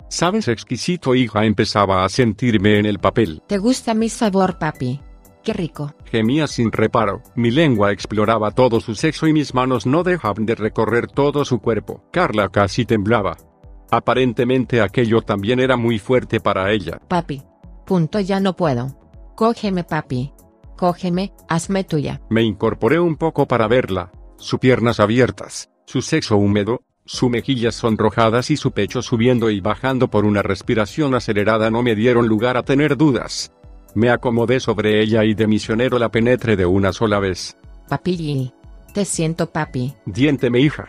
Sabes 0.10 0.48
exquisito 0.48 1.14
hija 1.14 1.46
empezaba 1.46 2.04
a 2.04 2.10
sentirme 2.10 2.80
en 2.80 2.88
el 2.88 2.98
papel. 2.98 3.44
¿Te 3.48 3.60
gusta 3.60 3.94
mi 3.94 4.10
sabor, 4.10 4.58
papi? 4.58 5.00
Qué 5.44 5.54
rico. 5.54 5.94
Gemía 6.06 6.48
sin 6.48 6.72
reparo, 6.72 7.22
mi 7.36 7.52
lengua 7.52 7.92
exploraba 7.92 8.52
todo 8.52 8.80
su 8.80 8.96
sexo 8.96 9.28
y 9.28 9.34
mis 9.34 9.54
manos 9.54 9.86
no 9.86 10.04
dejaban 10.04 10.46
de 10.46 10.56
recorrer 10.56 11.08
todo 11.08 11.46
su 11.46 11.60
cuerpo. 11.60 12.04
Carla 12.12 12.50
casi 12.50 12.86
temblaba. 12.86 13.38
Aparentemente 13.92 14.82
aquello 14.82 15.22
también 15.22 15.60
era 15.60 15.78
muy 15.78 15.98
fuerte 15.98 16.40
para 16.40 16.72
ella. 16.72 17.00
Papi. 17.08 17.42
Punto 17.86 18.20
ya 18.20 18.40
no 18.40 18.56
puedo. 18.56 18.96
Cógeme 19.36 19.84
papi. 19.84 20.34
Cógeme, 20.78 21.34
hazme 21.48 21.84
tuya. 21.84 22.22
Me 22.30 22.44
incorporé 22.44 23.00
un 23.00 23.18
poco 23.18 23.48
para 23.48 23.68
verla, 23.68 24.12
sus 24.38 24.60
piernas 24.60 25.00
abiertas, 25.00 25.70
su 25.86 26.02
sexo 26.02 26.38
húmedo, 26.38 26.84
sus 27.04 27.30
mejillas 27.30 27.76
sonrojadas 27.76 28.52
y 28.52 28.58
su 28.58 28.72
pecho 28.72 29.02
subiendo 29.02 29.50
y 29.50 29.60
bajando 29.60 30.10
por 30.10 30.24
una 30.24 30.42
respiración 30.44 31.16
acelerada 31.16 31.72
no 31.72 31.82
me 31.82 31.96
dieron 31.96 32.28
lugar 32.28 32.56
a 32.56 32.64
tener 32.64 32.96
dudas. 32.96 33.52
Me 33.96 34.10
acomodé 34.10 34.60
sobre 34.60 35.02
ella 35.02 35.24
y 35.24 35.34
de 35.34 35.48
misionero 35.48 35.98
la 36.00 36.10
penetré 36.10 36.56
de 36.56 36.66
una 36.66 36.94
sola 36.94 37.20
vez. 37.20 37.58
Papi. 37.88 38.54
Te 38.94 39.06
siento 39.06 39.52
papi. 39.52 39.94
Diénteme 40.06 40.60
hija. 40.60 40.86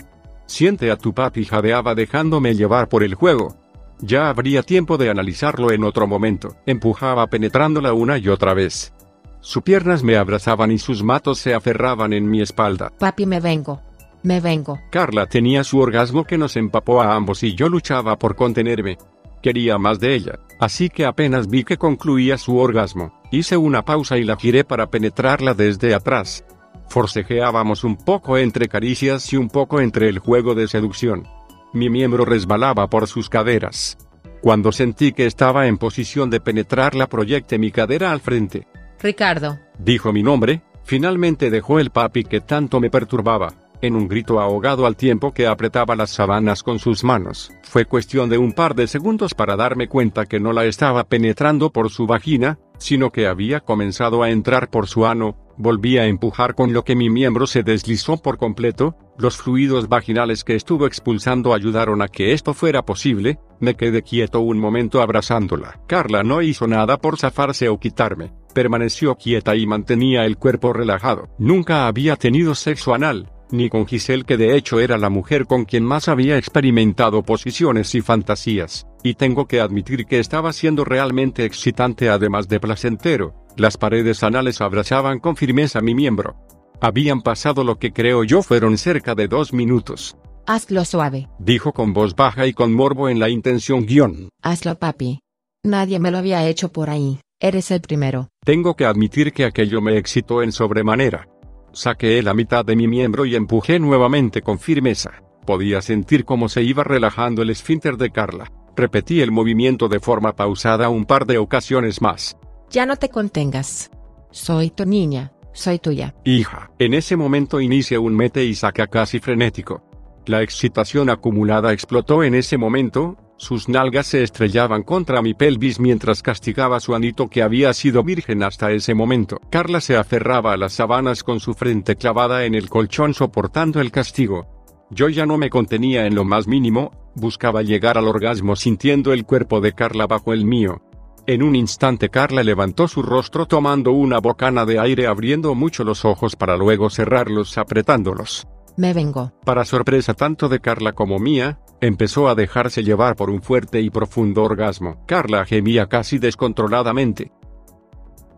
Siente 0.46 0.90
a 0.90 0.96
tu 0.96 1.14
papi 1.14 1.44
jadeaba 1.44 1.94
dejándome 1.94 2.54
llevar 2.54 2.88
por 2.88 3.02
el 3.02 3.14
juego. 3.14 3.56
Ya 4.00 4.28
habría 4.28 4.62
tiempo 4.62 4.96
de 4.96 5.10
analizarlo 5.10 5.70
en 5.70 5.84
otro 5.84 6.06
momento. 6.06 6.56
Empujaba 6.66 7.26
penetrándola 7.26 7.92
una 7.92 8.18
y 8.18 8.28
otra 8.28 8.54
vez. 8.54 8.92
Sus 9.40 9.62
piernas 9.62 10.02
me 10.02 10.16
abrazaban 10.16 10.70
y 10.70 10.78
sus 10.78 11.02
matos 11.02 11.38
se 11.38 11.54
aferraban 11.54 12.12
en 12.12 12.28
mi 12.28 12.40
espalda. 12.42 12.90
Papi 12.98 13.26
me 13.26 13.40
vengo. 13.40 13.80
Me 14.22 14.40
vengo. 14.40 14.78
Carla 14.90 15.26
tenía 15.26 15.64
su 15.64 15.78
orgasmo 15.78 16.24
que 16.24 16.36
nos 16.36 16.56
empapó 16.56 17.00
a 17.00 17.14
ambos 17.14 17.42
y 17.42 17.54
yo 17.54 17.68
luchaba 17.68 18.18
por 18.18 18.36
contenerme. 18.36 18.98
Quería 19.42 19.78
más 19.78 20.00
de 20.00 20.14
ella, 20.14 20.38
así 20.58 20.90
que 20.90 21.06
apenas 21.06 21.48
vi 21.48 21.64
que 21.64 21.78
concluía 21.78 22.36
su 22.36 22.58
orgasmo, 22.58 23.20
hice 23.30 23.56
una 23.56 23.84
pausa 23.84 24.18
y 24.18 24.24
la 24.24 24.36
giré 24.36 24.64
para 24.64 24.90
penetrarla 24.90 25.54
desde 25.54 25.94
atrás. 25.94 26.44
Forcejeábamos 26.88 27.84
un 27.84 27.96
poco 27.96 28.36
entre 28.36 28.68
caricias 28.68 29.32
y 29.32 29.36
un 29.36 29.48
poco 29.48 29.80
entre 29.80 30.08
el 30.08 30.18
juego 30.18 30.54
de 30.54 30.68
seducción. 30.68 31.26
Mi 31.72 31.88
miembro 31.88 32.24
resbalaba 32.24 32.88
por 32.88 33.06
sus 33.06 33.28
caderas. 33.28 33.96
Cuando 34.42 34.72
sentí 34.72 35.12
que 35.12 35.26
estaba 35.26 35.66
en 35.66 35.78
posición 35.78 36.30
de 36.30 36.40
penetrarla 36.40 37.06
proyecté 37.06 37.58
mi 37.58 37.70
cadera 37.70 38.10
al 38.10 38.20
frente. 38.20 38.66
Ricardo. 39.00 39.58
Dijo 39.78 40.12
mi 40.12 40.22
nombre, 40.22 40.62
finalmente 40.82 41.50
dejó 41.50 41.78
el 41.78 41.90
papi 41.90 42.24
que 42.24 42.40
tanto 42.40 42.80
me 42.80 42.90
perturbaba 42.90 43.69
en 43.82 43.96
un 43.96 44.08
grito 44.08 44.40
ahogado 44.40 44.86
al 44.86 44.96
tiempo 44.96 45.32
que 45.32 45.46
apretaba 45.46 45.96
las 45.96 46.10
sábanas 46.10 46.62
con 46.62 46.78
sus 46.78 47.04
manos. 47.04 47.52
Fue 47.62 47.84
cuestión 47.84 48.28
de 48.28 48.38
un 48.38 48.52
par 48.52 48.74
de 48.74 48.86
segundos 48.86 49.34
para 49.34 49.56
darme 49.56 49.88
cuenta 49.88 50.26
que 50.26 50.40
no 50.40 50.52
la 50.52 50.64
estaba 50.64 51.04
penetrando 51.04 51.70
por 51.70 51.90
su 51.90 52.06
vagina, 52.06 52.58
sino 52.78 53.10
que 53.10 53.26
había 53.26 53.60
comenzado 53.60 54.22
a 54.22 54.30
entrar 54.30 54.70
por 54.70 54.86
su 54.86 55.06
ano, 55.06 55.36
volví 55.56 55.98
a 55.98 56.06
empujar 56.06 56.54
con 56.54 56.72
lo 56.72 56.84
que 56.84 56.96
mi 56.96 57.10
miembro 57.10 57.46
se 57.46 57.62
deslizó 57.62 58.16
por 58.16 58.38
completo, 58.38 58.96
los 59.18 59.36
fluidos 59.36 59.88
vaginales 59.88 60.44
que 60.44 60.56
estuvo 60.56 60.86
expulsando 60.86 61.52
ayudaron 61.52 62.00
a 62.00 62.08
que 62.08 62.32
esto 62.32 62.54
fuera 62.54 62.82
posible, 62.86 63.38
me 63.60 63.74
quedé 63.74 64.02
quieto 64.02 64.40
un 64.40 64.58
momento 64.58 65.02
abrazándola. 65.02 65.80
Carla 65.86 66.22
no 66.22 66.40
hizo 66.40 66.66
nada 66.66 66.96
por 66.96 67.18
zafarse 67.18 67.68
o 67.68 67.78
quitarme, 67.78 68.32
permaneció 68.54 69.16
quieta 69.16 69.54
y 69.54 69.66
mantenía 69.66 70.24
el 70.24 70.38
cuerpo 70.38 70.72
relajado. 70.72 71.28
Nunca 71.38 71.86
había 71.86 72.16
tenido 72.16 72.54
sexo 72.54 72.94
anal, 72.94 73.30
ni 73.52 73.68
con 73.68 73.86
Giselle 73.86 74.24
que 74.24 74.36
de 74.36 74.56
hecho 74.56 74.80
era 74.80 74.98
la 74.98 75.10
mujer 75.10 75.46
con 75.46 75.64
quien 75.64 75.84
más 75.84 76.08
había 76.08 76.36
experimentado 76.36 77.22
posiciones 77.22 77.94
y 77.94 78.00
fantasías, 78.00 78.86
y 79.02 79.14
tengo 79.14 79.46
que 79.46 79.60
admitir 79.60 80.06
que 80.06 80.18
estaba 80.18 80.52
siendo 80.52 80.84
realmente 80.84 81.44
excitante 81.44 82.08
además 82.08 82.48
de 82.48 82.60
placentero, 82.60 83.34
las 83.56 83.76
paredes 83.76 84.22
anales 84.22 84.60
abrazaban 84.60 85.18
con 85.18 85.36
firmeza 85.36 85.80
mi 85.80 85.94
miembro. 85.94 86.36
Habían 86.80 87.20
pasado 87.20 87.62
lo 87.62 87.78
que 87.78 87.92
creo 87.92 88.24
yo 88.24 88.42
fueron 88.42 88.78
cerca 88.78 89.14
de 89.14 89.28
dos 89.28 89.52
minutos. 89.52 90.16
Hazlo 90.46 90.84
suave. 90.84 91.28
Dijo 91.38 91.72
con 91.72 91.92
voz 91.92 92.16
baja 92.16 92.46
y 92.46 92.54
con 92.54 92.72
morbo 92.72 93.08
en 93.08 93.18
la 93.18 93.28
intención 93.28 93.84
guion. 93.84 94.30
Hazlo 94.42 94.78
papi. 94.78 95.20
Nadie 95.62 95.98
me 95.98 96.10
lo 96.10 96.18
había 96.18 96.48
hecho 96.48 96.72
por 96.72 96.88
ahí. 96.88 97.20
Eres 97.38 97.70
el 97.70 97.80
primero. 97.80 98.28
Tengo 98.44 98.74
que 98.74 98.86
admitir 98.86 99.32
que 99.32 99.44
aquello 99.44 99.80
me 99.80 99.98
excitó 99.98 100.42
en 100.42 100.52
sobremanera. 100.52 101.26
Saqué 101.72 102.22
la 102.22 102.34
mitad 102.34 102.64
de 102.64 102.74
mi 102.76 102.88
miembro 102.88 103.24
y 103.24 103.36
empujé 103.36 103.78
nuevamente 103.78 104.42
con 104.42 104.58
firmeza. 104.58 105.22
Podía 105.46 105.80
sentir 105.82 106.24
cómo 106.24 106.48
se 106.48 106.62
iba 106.62 106.84
relajando 106.84 107.42
el 107.42 107.50
esfínter 107.50 107.96
de 107.96 108.10
Carla. 108.10 108.50
Repetí 108.76 109.20
el 109.20 109.30
movimiento 109.30 109.88
de 109.88 110.00
forma 110.00 110.34
pausada 110.34 110.88
un 110.88 111.04
par 111.04 111.26
de 111.26 111.38
ocasiones 111.38 112.02
más. 112.02 112.36
Ya 112.70 112.86
no 112.86 112.96
te 112.96 113.08
contengas. 113.08 113.90
Soy 114.30 114.70
tu 114.70 114.84
niña, 114.84 115.32
soy 115.52 115.78
tuya. 115.78 116.14
Hija, 116.24 116.70
en 116.78 116.94
ese 116.94 117.16
momento 117.16 117.60
inicia 117.60 118.00
un 118.00 118.14
mete 118.14 118.44
y 118.44 118.54
saca 118.54 118.86
casi 118.86 119.18
frenético. 119.18 119.82
La 120.26 120.42
excitación 120.42 121.10
acumulada 121.10 121.72
explotó 121.72 122.22
en 122.22 122.34
ese 122.34 122.58
momento, 122.58 123.16
sus 123.40 123.70
nalgas 123.70 124.06
se 124.06 124.22
estrellaban 124.22 124.82
contra 124.82 125.22
mi 125.22 125.32
pelvis 125.32 125.80
mientras 125.80 126.22
castigaba 126.22 126.78
su 126.78 126.94
anito 126.94 127.28
que 127.28 127.42
había 127.42 127.72
sido 127.72 128.04
virgen 128.04 128.42
hasta 128.42 128.70
ese 128.70 128.92
momento. 128.94 129.40
Carla 129.48 129.80
se 129.80 129.96
aferraba 129.96 130.52
a 130.52 130.58
las 130.58 130.74
sábanas 130.74 131.24
con 131.24 131.40
su 131.40 131.54
frente 131.54 131.96
clavada 131.96 132.44
en 132.44 132.54
el 132.54 132.68
colchón 132.68 133.14
soportando 133.14 133.80
el 133.80 133.90
castigo. 133.90 134.46
Yo 134.90 135.08
ya 135.08 135.24
no 135.24 135.38
me 135.38 135.48
contenía 135.48 136.04
en 136.04 136.16
lo 136.16 136.24
más 136.24 136.46
mínimo, 136.46 136.92
buscaba 137.14 137.62
llegar 137.62 137.96
al 137.96 138.08
orgasmo 138.08 138.56
sintiendo 138.56 139.14
el 139.14 139.24
cuerpo 139.24 139.62
de 139.62 139.72
Carla 139.72 140.06
bajo 140.06 140.34
el 140.34 140.44
mío. 140.44 140.82
En 141.26 141.42
un 141.42 141.56
instante 141.56 142.10
Carla 142.10 142.42
levantó 142.42 142.88
su 142.88 143.00
rostro 143.00 143.46
tomando 143.46 143.92
una 143.92 144.18
bocana 144.18 144.66
de 144.66 144.78
aire 144.78 145.06
abriendo 145.06 145.54
mucho 145.54 145.82
los 145.82 146.04
ojos 146.04 146.36
para 146.36 146.58
luego 146.58 146.90
cerrarlos 146.90 147.56
apretándolos. 147.56 148.46
Me 148.76 148.92
vengo. 148.92 149.32
Para 149.46 149.64
sorpresa 149.64 150.12
tanto 150.12 150.50
de 150.50 150.60
Carla 150.60 150.92
como 150.92 151.18
mía, 151.18 151.58
empezó 151.80 152.28
a 152.28 152.34
dejarse 152.34 152.82
llevar 152.82 153.16
por 153.16 153.30
un 153.30 153.42
fuerte 153.42 153.80
y 153.80 153.90
profundo 153.90 154.42
orgasmo. 154.42 155.04
Carla 155.06 155.44
gemía 155.44 155.86
casi 155.86 156.18
descontroladamente. 156.18 157.32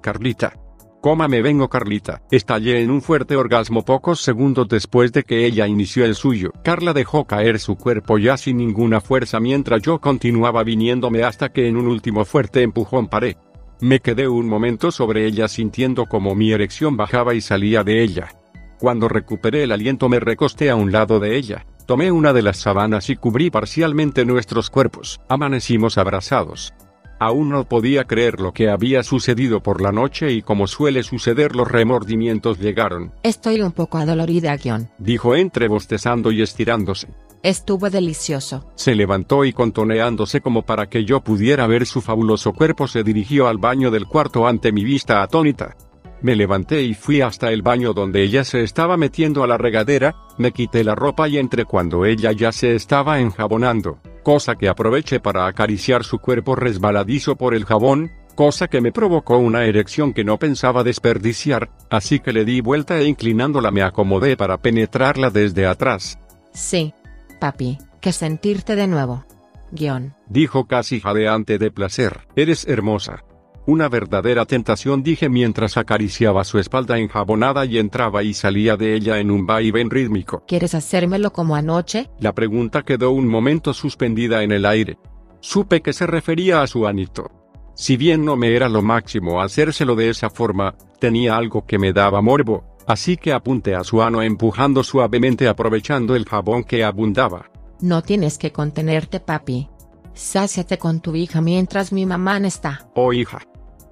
Carlita. 0.00 0.54
Coma 1.00 1.26
me 1.26 1.42
vengo 1.42 1.68
Carlita. 1.68 2.22
Estallé 2.30 2.80
en 2.80 2.90
un 2.90 3.02
fuerte 3.02 3.34
orgasmo 3.34 3.84
pocos 3.84 4.20
segundos 4.20 4.68
después 4.68 5.12
de 5.12 5.24
que 5.24 5.46
ella 5.46 5.66
inició 5.66 6.04
el 6.04 6.14
suyo. 6.14 6.52
Carla 6.62 6.92
dejó 6.92 7.24
caer 7.24 7.58
su 7.58 7.76
cuerpo 7.76 8.18
ya 8.18 8.36
sin 8.36 8.58
ninguna 8.58 9.00
fuerza 9.00 9.40
mientras 9.40 9.82
yo 9.82 10.00
continuaba 10.00 10.62
viniéndome 10.62 11.24
hasta 11.24 11.52
que 11.52 11.66
en 11.66 11.76
un 11.76 11.88
último 11.88 12.24
fuerte 12.24 12.62
empujón 12.62 13.08
paré. 13.08 13.36
Me 13.80 13.98
quedé 13.98 14.28
un 14.28 14.48
momento 14.48 14.92
sobre 14.92 15.26
ella 15.26 15.48
sintiendo 15.48 16.06
como 16.06 16.36
mi 16.36 16.52
erección 16.52 16.96
bajaba 16.96 17.34
y 17.34 17.40
salía 17.40 17.82
de 17.82 18.00
ella. 18.00 18.28
Cuando 18.78 19.08
recuperé 19.08 19.64
el 19.64 19.72
aliento 19.72 20.08
me 20.08 20.20
recosté 20.20 20.70
a 20.70 20.76
un 20.76 20.92
lado 20.92 21.18
de 21.18 21.36
ella. 21.36 21.66
Tomé 21.92 22.10
una 22.10 22.32
de 22.32 22.40
las 22.40 22.56
sábanas 22.56 23.10
y 23.10 23.16
cubrí 23.16 23.50
parcialmente 23.50 24.24
nuestros 24.24 24.70
cuerpos. 24.70 25.20
Amanecimos 25.28 25.98
abrazados. 25.98 26.72
Aún 27.20 27.50
no 27.50 27.68
podía 27.68 28.04
creer 28.04 28.40
lo 28.40 28.54
que 28.54 28.70
había 28.70 29.02
sucedido 29.02 29.62
por 29.62 29.82
la 29.82 29.92
noche 29.92 30.32
y 30.32 30.40
como 30.40 30.68
suele 30.68 31.02
suceder 31.02 31.54
los 31.54 31.70
remordimientos 31.70 32.58
llegaron. 32.58 33.12
Estoy 33.22 33.60
un 33.60 33.72
poco 33.72 33.98
adolorida, 33.98 34.56
guion. 34.56 34.88
Dijo 34.96 35.36
entre 35.36 35.68
bostezando 35.68 36.32
y 36.32 36.40
estirándose. 36.40 37.08
Estuvo 37.42 37.90
delicioso. 37.90 38.64
Se 38.74 38.94
levantó 38.94 39.44
y 39.44 39.52
contoneándose 39.52 40.40
como 40.40 40.62
para 40.62 40.88
que 40.88 41.04
yo 41.04 41.20
pudiera 41.20 41.66
ver 41.66 41.84
su 41.84 42.00
fabuloso 42.00 42.54
cuerpo 42.54 42.88
se 42.88 43.02
dirigió 43.02 43.48
al 43.48 43.58
baño 43.58 43.90
del 43.90 44.06
cuarto 44.06 44.46
ante 44.46 44.72
mi 44.72 44.82
vista 44.82 45.22
atónita. 45.22 45.76
Me 46.22 46.36
levanté 46.36 46.82
y 46.82 46.94
fui 46.94 47.20
hasta 47.20 47.50
el 47.50 47.62
baño 47.62 47.92
donde 47.92 48.22
ella 48.22 48.44
se 48.44 48.62
estaba 48.62 48.96
metiendo 48.96 49.42
a 49.42 49.48
la 49.48 49.58
regadera, 49.58 50.14
me 50.38 50.52
quité 50.52 50.84
la 50.84 50.94
ropa 50.94 51.28
y 51.28 51.38
entré 51.38 51.64
cuando 51.64 52.04
ella 52.04 52.30
ya 52.30 52.52
se 52.52 52.76
estaba 52.76 53.18
enjabonando, 53.18 53.98
cosa 54.22 54.54
que 54.54 54.68
aproveché 54.68 55.18
para 55.18 55.46
acariciar 55.46 56.04
su 56.04 56.18
cuerpo 56.18 56.54
resbaladizo 56.54 57.34
por 57.34 57.54
el 57.54 57.64
jabón, 57.64 58.12
cosa 58.36 58.68
que 58.68 58.80
me 58.80 58.92
provocó 58.92 59.36
una 59.38 59.64
erección 59.64 60.12
que 60.12 60.22
no 60.22 60.38
pensaba 60.38 60.84
desperdiciar, 60.84 61.70
así 61.90 62.20
que 62.20 62.32
le 62.32 62.44
di 62.44 62.60
vuelta 62.60 62.98
e 62.98 63.06
inclinándola 63.06 63.72
me 63.72 63.82
acomodé 63.82 64.36
para 64.36 64.58
penetrarla 64.58 65.30
desde 65.30 65.66
atrás. 65.66 66.18
Sí. 66.52 66.94
Papi, 67.40 67.78
que 68.00 68.12
sentirte 68.12 68.76
de 68.76 68.86
nuevo. 68.86 69.24
Guión. 69.72 70.14
Dijo 70.28 70.66
casi 70.66 71.00
jadeante 71.00 71.58
de 71.58 71.70
placer. 71.72 72.20
Eres 72.36 72.68
hermosa. 72.68 73.24
Una 73.64 73.88
verdadera 73.88 74.44
tentación 74.44 75.04
dije 75.04 75.28
mientras 75.28 75.76
acariciaba 75.76 76.42
su 76.42 76.58
espalda 76.58 76.98
enjabonada 76.98 77.64
y 77.64 77.78
entraba 77.78 78.24
y 78.24 78.34
salía 78.34 78.76
de 78.76 78.94
ella 78.94 79.20
en 79.20 79.30
un 79.30 79.46
vaivén 79.46 79.88
rítmico. 79.88 80.42
¿Quieres 80.48 80.74
hacérmelo 80.74 81.32
como 81.32 81.54
anoche? 81.54 82.10
La 82.18 82.34
pregunta 82.34 82.82
quedó 82.82 83.12
un 83.12 83.28
momento 83.28 83.72
suspendida 83.72 84.42
en 84.42 84.50
el 84.50 84.66
aire. 84.66 84.98
Supe 85.38 85.80
que 85.80 85.92
se 85.92 86.08
refería 86.08 86.62
a 86.62 86.66
su 86.66 86.88
anito. 86.88 87.30
Si 87.74 87.96
bien 87.96 88.24
no 88.24 88.36
me 88.36 88.54
era 88.54 88.68
lo 88.68 88.82
máximo 88.82 89.40
hacérselo 89.40 89.94
de 89.94 90.10
esa 90.10 90.28
forma, 90.28 90.74
tenía 90.98 91.36
algo 91.36 91.64
que 91.64 91.78
me 91.78 91.92
daba 91.92 92.20
morbo, 92.20 92.64
así 92.88 93.16
que 93.16 93.32
apunté 93.32 93.76
a 93.76 93.84
su 93.84 94.02
ano 94.02 94.22
empujando 94.22 94.82
suavemente 94.82 95.46
aprovechando 95.46 96.16
el 96.16 96.24
jabón 96.24 96.64
que 96.64 96.82
abundaba. 96.82 97.50
No 97.80 98.02
tienes 98.02 98.38
que 98.38 98.50
contenerte, 98.50 99.20
papi. 99.20 99.68
Sáciate 100.14 100.78
con 100.78 101.00
tu 101.00 101.14
hija 101.14 101.40
mientras 101.40 101.92
mi 101.92 102.06
mamá 102.06 102.38
no 102.40 102.46
está. 102.46 102.88
Oh 102.94 103.12
hija. 103.12 103.40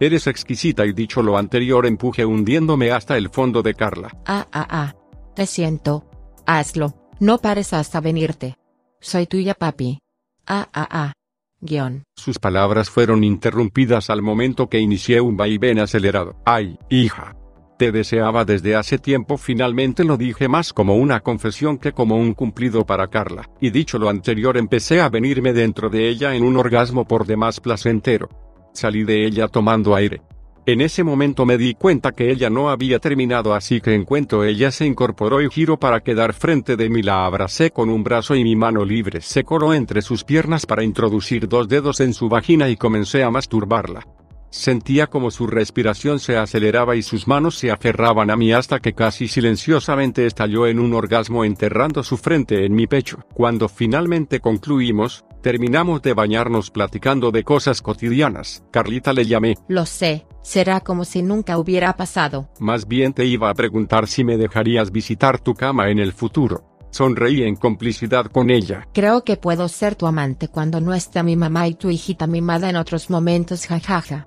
Eres 0.01 0.27
exquisita 0.27 0.87
y 0.87 0.95
dicho 0.95 1.23
lo 1.23 1.37
anterior 1.37 1.85
empuje 1.85 2.25
hundiéndome 2.25 2.91
hasta 2.91 3.19
el 3.19 3.29
fondo 3.29 3.63
de 3.63 3.75
Carla. 3.75 4.09
Ah, 4.25 4.47
ah, 4.51 4.67
ah. 4.71 4.95
Te 5.37 5.45
siento. 5.45 6.07
Hazlo. 6.47 6.95
No 7.21 7.37
pares 7.37 7.75
hasta 7.75 8.01
venirte. 8.01 8.57
Soy 8.99 9.27
tuya, 9.27 9.53
papi. 9.53 9.99
Ah, 10.47 10.67
ah, 10.73 10.89
ah. 10.91 11.13
Guión. 11.61 12.05
Sus 12.17 12.39
palabras 12.39 12.89
fueron 12.89 13.25
interrumpidas 13.25 14.09
al 14.09 14.23
momento 14.23 14.71
que 14.71 14.79
inicié 14.79 15.21
un 15.21 15.37
vaivén 15.37 15.79
acelerado. 15.79 16.35
Ay, 16.47 16.79
hija. 16.89 17.37
Te 17.79 17.93
deseaba 17.93 18.47
desde 18.47 18.77
hace 18.77 18.97
tiempo, 18.97 19.37
finalmente 19.37 20.05
lo 20.05 20.17
dije 20.17 20.49
más 20.49 20.73
como 20.73 20.97
una 20.97 21.21
confesión 21.21 21.77
que 21.77 21.93
como 21.93 22.17
un 22.17 22.33
cumplido 22.33 22.87
para 22.87 23.09
Carla, 23.09 23.49
y 23.61 23.71
dicho 23.71 23.99
lo 23.99 24.09
anterior 24.09 24.57
empecé 24.59 25.01
a 25.01 25.09
venirme 25.09 25.53
dentro 25.55 25.89
de 25.89 26.09
ella 26.09 26.35
en 26.35 26.45
un 26.45 26.57
orgasmo 26.57 27.07
por 27.07 27.27
demás 27.27 27.61
placentero. 27.61 28.29
Salí 28.73 29.05
de 29.05 29.27
ella 29.27 29.49
tomando 29.49 29.95
aire. 29.95 30.23
En 30.67 30.81
ese 30.83 31.03
momento 31.03 31.47
me 31.47 31.57
di 31.57 31.75
cuenta 31.75 32.13
que 32.13 32.31
ella 32.31 32.51
no 32.51 32.69
había 32.69 32.99
terminado 32.99 33.55
así 33.55 33.81
que 33.81 33.95
en 33.95 34.05
cuanto 34.05 34.45
ella 34.45 34.71
se 34.71 34.87
incorporó 34.87 35.41
y 35.41 35.51
giró 35.51 35.79
para 35.79 36.01
quedar 36.01 36.35
frente 36.35 36.77
de 36.77 36.91
mí 36.91 37.03
la 37.03 37.25
abracé 37.25 37.71
con 37.71 37.89
un 37.89 38.05
brazo 38.05 38.35
y 38.35 38.45
mi 38.45 38.55
mano 38.57 38.85
libre 38.85 39.21
se 39.21 39.43
coló 39.43 39.75
entre 39.75 40.03
sus 40.03 40.23
piernas 40.23 40.67
para 40.67 40.85
introducir 40.85 41.49
dos 41.49 41.67
dedos 41.67 42.01
en 42.01 42.13
su 42.13 42.29
vagina 42.29 42.69
y 42.69 42.77
comencé 42.77 43.25
a 43.25 43.31
masturbarla. 43.31 44.07
Sentía 44.51 45.07
como 45.07 45.31
su 45.31 45.47
respiración 45.47 46.19
se 46.19 46.37
aceleraba 46.37 46.97
y 46.97 47.03
sus 47.03 47.29
manos 47.29 47.57
se 47.57 47.71
aferraban 47.71 48.31
a 48.31 48.37
mí 48.37 48.53
hasta 48.53 48.81
que 48.81 48.95
casi 48.95 49.29
silenciosamente 49.29 50.27
estalló 50.27 50.67
en 50.67 50.81
un 50.81 50.93
orgasmo 50.93 51.45
enterrando 51.45 52.03
su 52.03 52.17
frente 52.17 52.67
en 52.67 52.75
mi 52.75 52.89
pecho. 52.89 53.25
Cuando 53.33 53.69
finalmente 53.69 54.41
concluimos, 54.41 55.25
terminamos 55.41 56.03
de 56.03 56.15
bañarnos 56.15 56.73
platicando 56.73 57.31
de 57.31 57.45
cosas 57.45 57.81
cotidianas. 57.81 58.65
Carlita 58.73 59.13
le 59.13 59.25
llamé. 59.25 59.57
Lo 59.69 59.87
sé, 59.87 60.27
será 60.43 60.81
como 60.81 61.05
si 61.05 61.23
nunca 61.23 61.57
hubiera 61.57 61.97
pasado. 61.97 62.49
Más 62.59 62.89
bien 62.89 63.13
te 63.13 63.27
iba 63.27 63.51
a 63.51 63.55
preguntar 63.55 64.09
si 64.09 64.25
me 64.25 64.37
dejarías 64.37 64.91
visitar 64.91 65.39
tu 65.39 65.55
cama 65.55 65.91
en 65.91 66.01
el 66.01 66.13
futuro. 66.13 66.65
Sonreí 66.91 67.45
en 67.45 67.55
complicidad 67.55 68.27
con 68.27 68.51
ella. 68.51 68.89
Creo 68.93 69.23
que 69.23 69.37
puedo 69.37 69.69
ser 69.69 69.95
tu 69.95 70.09
amante 70.09 70.49
cuando 70.49 70.81
no 70.81 70.93
está 70.93 71.23
mi 71.23 71.37
mamá 71.37 71.69
y 71.69 71.75
tu 71.75 71.89
hijita 71.89 72.27
mimada 72.27 72.69
en 72.69 72.75
otros 72.75 73.11
momentos, 73.11 73.67
jajaja. 73.67 74.27